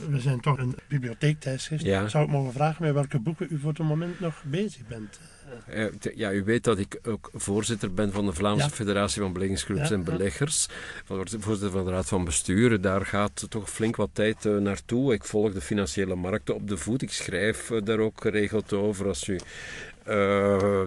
We 0.09 0.19
zijn 0.19 0.39
toch 0.39 0.57
een 0.57 0.75
bibliotheektijdschrift. 0.87 1.83
Ja. 1.83 2.07
Zou 2.07 2.25
ik 2.25 2.29
mogen 2.29 2.53
vragen 2.53 2.83
met 2.83 2.93
welke 2.93 3.19
boeken 3.19 3.47
u 3.49 3.59
voor 3.59 3.69
het 3.69 3.79
moment 3.79 4.19
nog 4.19 4.43
bezig 4.45 4.87
bent? 4.87 5.19
Eh, 5.65 5.85
ja, 6.15 6.31
u 6.31 6.43
weet 6.43 6.63
dat 6.63 6.77
ik 6.77 6.99
ook 7.03 7.29
voorzitter 7.33 7.93
ben 7.93 8.11
van 8.11 8.25
de 8.25 8.33
Vlaamse 8.33 8.69
Federatie 8.69 9.21
van 9.21 9.33
Beleggingsgroeps 9.33 9.91
en 9.91 10.03
Beleggers. 10.03 10.67
Voorzitter 11.05 11.71
van 11.71 11.85
de 11.85 11.91
Raad 11.91 12.07
van 12.07 12.23
Bestuur. 12.23 12.81
Daar 12.81 13.05
gaat 13.05 13.45
toch 13.49 13.69
flink 13.69 13.95
wat 13.95 14.09
tijd 14.13 14.45
uh, 14.45 14.57
naartoe. 14.57 15.13
Ik 15.13 15.23
volg 15.23 15.53
de 15.53 15.61
financiële 15.61 16.15
markten 16.15 16.55
op 16.55 16.67
de 16.67 16.77
voet. 16.77 17.01
Ik 17.01 17.11
schrijf 17.11 17.69
uh, 17.69 17.81
daar 17.83 17.99
ook 17.99 18.21
geregeld 18.21 18.73
over. 18.73 19.07
Als 19.07 19.27
u 19.27 19.39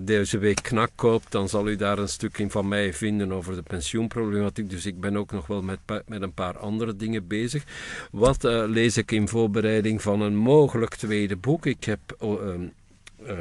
deze 0.03 0.39
week 0.39 0.63
knak 0.63 0.91
koopt, 0.95 1.33
dan 1.33 1.49
zal 1.49 1.69
u 1.69 1.77
daar 1.77 1.99
een 1.99 2.09
stukje 2.09 2.51
van 2.51 2.69
mij 2.69 2.93
vinden 2.93 3.33
over 3.33 3.55
de 3.55 3.63
pensioenproblematiek. 3.63 4.71
Dus 4.71 4.87
ik 4.87 5.01
ben 5.01 5.17
ook 5.17 5.33
nog 5.33 5.47
wel 5.47 5.63
met, 5.63 5.79
met 6.07 6.23
een 6.23 6.35
paar 6.35 6.59
andere 6.59 6.97
dingen 6.97 7.27
bezig. 7.27 7.65
Wat 8.11 8.43
lees 8.43 8.97
ik 8.97 9.11
in 9.11 9.29
voorbereiding 9.29 10.03
van 10.03 10.21
een 10.21 10.37
mogelijk 10.37 10.95
tweede 10.95 11.37
boek? 11.37 11.67
Ik 11.67 11.85
heb 11.85 12.01
uh, 12.23 13.35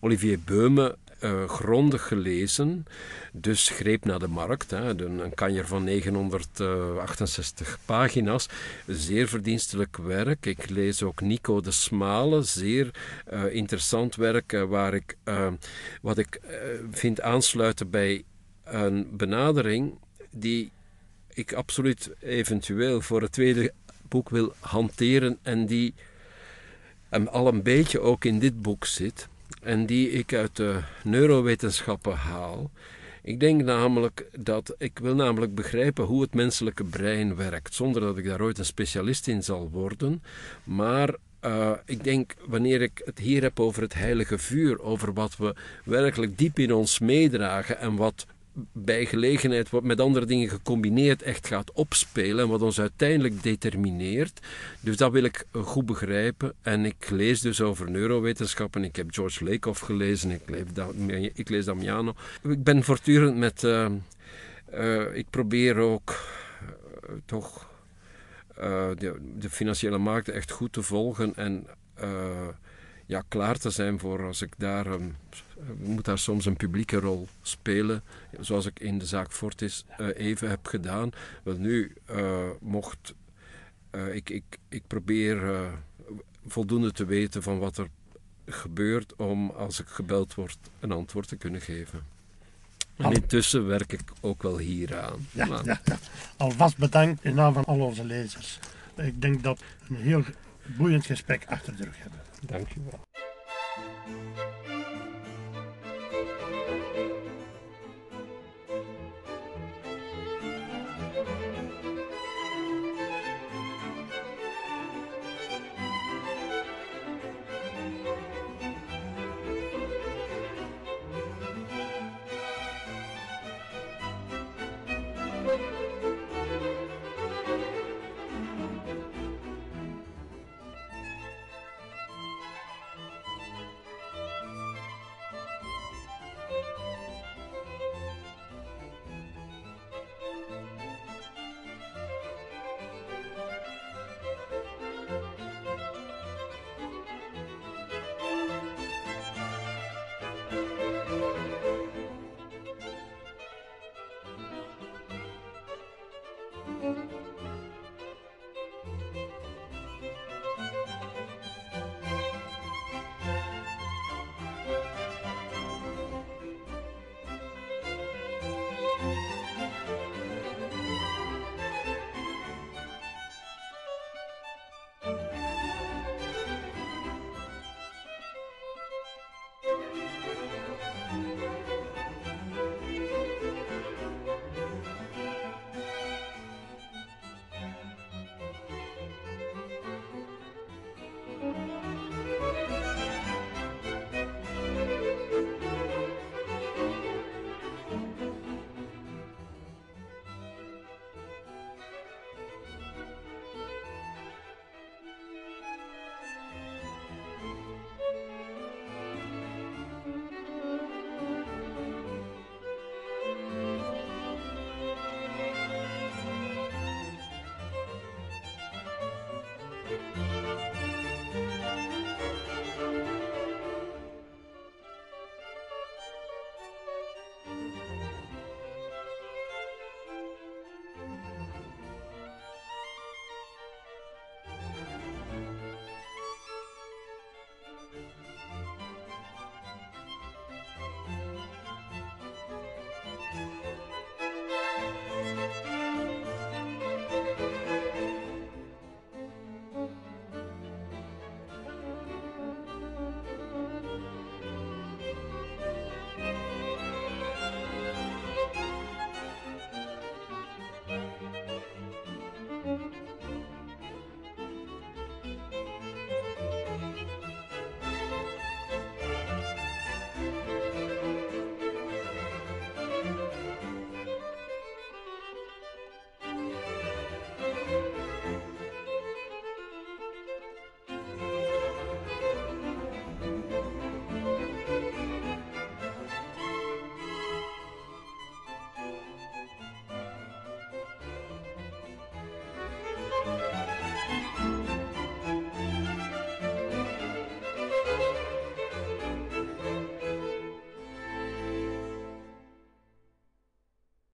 Olivier 0.00 0.38
Beume 0.44 0.96
uh, 1.26 1.48
grondig 1.48 2.06
gelezen, 2.06 2.86
dus 3.32 3.68
greep 3.68 4.04
naar 4.04 4.18
de 4.18 4.28
markt. 4.28 4.70
Hè, 4.70 5.04
een 5.04 5.34
kanjer 5.34 5.66
van 5.66 5.84
968 5.84 7.78
pagina's, 7.84 8.48
zeer 8.86 9.28
verdienstelijk 9.28 9.96
werk. 9.96 10.46
Ik 10.46 10.70
lees 10.70 11.02
ook 11.02 11.20
Nico 11.20 11.60
de 11.60 11.70
Smale, 11.70 12.42
zeer 12.42 12.90
uh, 13.32 13.54
interessant 13.54 14.16
werk, 14.16 14.64
waar 14.68 14.94
ik, 14.94 15.16
wat 16.02 16.18
ik 16.18 16.40
vind 16.90 17.20
aansluiten 17.20 17.90
bij 17.90 18.24
een 18.64 19.16
benadering 19.16 19.98
die 20.30 20.70
ik 21.34 21.52
absoluut 21.52 22.10
eventueel 22.20 23.00
voor 23.00 23.22
het 23.22 23.32
tweede 23.32 23.72
boek 24.08 24.28
wil 24.28 24.54
hanteren 24.58 25.38
en 25.42 25.66
die 25.66 25.94
al 27.24 27.46
een 27.46 27.62
beetje 27.62 28.00
ook 28.00 28.24
in 28.24 28.38
dit 28.38 28.62
boek 28.62 28.84
zit 28.84 29.28
en 29.66 29.86
die 29.86 30.10
ik 30.10 30.34
uit 30.34 30.56
de 30.56 30.78
neurowetenschappen 31.02 32.16
haal. 32.16 32.70
Ik 33.22 33.40
denk 33.40 33.62
namelijk 33.62 34.26
dat 34.38 34.74
ik 34.78 34.98
wil 34.98 35.14
namelijk 35.14 35.54
begrijpen 35.54 36.04
hoe 36.04 36.22
het 36.22 36.34
menselijke 36.34 36.84
brein 36.84 37.36
werkt, 37.36 37.74
zonder 37.74 38.00
dat 38.00 38.18
ik 38.18 38.24
daar 38.24 38.40
ooit 38.40 38.58
een 38.58 38.64
specialist 38.64 39.28
in 39.28 39.42
zal 39.42 39.70
worden. 39.70 40.22
Maar 40.64 41.14
uh, 41.44 41.70
ik 41.84 42.04
denk, 42.04 42.34
wanneer 42.46 42.82
ik 42.82 43.02
het 43.04 43.18
hier 43.18 43.42
heb 43.42 43.60
over 43.60 43.82
het 43.82 43.94
heilige 43.94 44.38
vuur, 44.38 44.82
over 44.82 45.12
wat 45.12 45.36
we 45.36 45.54
werkelijk 45.84 46.38
diep 46.38 46.58
in 46.58 46.72
ons 46.72 46.98
meedragen 46.98 47.78
en 47.78 47.96
wat 47.96 48.26
bij 48.72 49.06
gelegenheid 49.06 49.70
wat 49.70 49.82
met 49.82 50.00
andere 50.00 50.26
dingen 50.26 50.48
gecombineerd 50.48 51.22
echt 51.22 51.46
gaat 51.46 51.72
opspelen 51.72 52.44
en 52.44 52.50
wat 52.50 52.62
ons 52.62 52.80
uiteindelijk 52.80 53.42
determineert. 53.42 54.40
Dus 54.80 54.96
dat 54.96 55.12
wil 55.12 55.24
ik 55.24 55.44
goed 55.52 55.86
begrijpen. 55.86 56.52
En 56.62 56.84
ik 56.84 57.10
lees 57.10 57.40
dus 57.40 57.60
over 57.60 57.90
neurowetenschappen. 57.90 58.84
Ik 58.84 58.96
heb 58.96 59.14
George 59.14 59.44
Lakoff 59.44 59.80
gelezen, 59.80 60.30
ik 60.30 60.42
lees, 60.46 61.30
ik 61.34 61.48
lees 61.48 61.64
Damiano. 61.64 62.14
Ik 62.42 62.64
ben 62.64 62.82
voortdurend 62.82 63.36
met. 63.36 63.62
Uh, 63.62 63.86
uh, 64.74 65.16
ik 65.16 65.26
probeer 65.30 65.76
ook 65.76 66.10
uh, 66.10 67.10
toch 67.24 67.74
de, 68.56 69.16
de, 69.38 69.50
financiële 69.50 69.98
markten 69.98 70.34
echt 70.34 70.50
goed 70.50 70.72
te 70.72 70.82
volgen 70.82 71.36
en 71.36 71.66
ja, 73.06 73.22
klaar 73.28 73.58
te 73.58 73.70
zijn 73.70 73.98
voor 73.98 74.26
als 74.26 74.42
ik 74.42 74.52
daar. 74.56 74.86
Um, 74.86 75.16
moet 75.76 76.04
daar 76.04 76.18
soms 76.18 76.46
een 76.46 76.56
publieke 76.56 76.96
rol 76.96 77.28
spelen, 77.42 78.02
zoals 78.40 78.66
ik 78.66 78.80
in 78.80 78.98
de 78.98 79.06
zaak 79.06 79.32
Fortis 79.32 79.84
uh, 80.00 80.08
even 80.14 80.48
heb 80.48 80.66
gedaan. 80.66 81.10
Wel 81.42 81.56
nu 81.56 81.94
uh, 82.10 82.50
mocht. 82.60 83.14
Uh, 83.92 84.14
ik, 84.14 84.30
ik, 84.30 84.58
ik 84.68 84.82
probeer 84.86 85.68
voldoende 86.46 86.92
te 86.92 87.04
weten 87.04 87.42
van 87.42 87.58
wat 87.58 87.78
er 87.78 87.88
gebeurt 88.46 89.16
om 89.16 89.50
als 89.50 89.80
ik 89.80 89.86
gebeld 89.86 90.34
word 90.34 90.58
een 90.80 90.92
antwoord 90.92 91.28
te 91.28 91.36
kunnen 91.36 91.60
geven. 91.60 92.14
En 92.96 93.12
intussen 93.12 93.66
werk 93.66 93.92
ik 93.92 94.02
ook 94.20 94.42
wel 94.42 94.58
hier 94.58 95.00
aan. 95.00 95.26
Ja, 95.32 95.46
ja, 95.46 95.80
ja. 95.84 95.98
Alvast 96.36 96.76
bedankt 96.76 97.24
in 97.24 97.34
naam 97.34 97.52
van 97.52 97.64
al 97.64 97.80
onze 97.80 98.04
lezers. 98.04 98.58
Ik 98.96 99.20
denk 99.20 99.42
dat 99.42 99.58
we 99.58 99.94
een 99.94 100.02
heel 100.02 100.24
boeiend 100.76 101.06
gesprek 101.06 101.44
achter 101.46 101.76
de 101.76 101.84
rug 101.84 101.98
hebben. 101.98 102.20
Dankjewel 102.42 103.00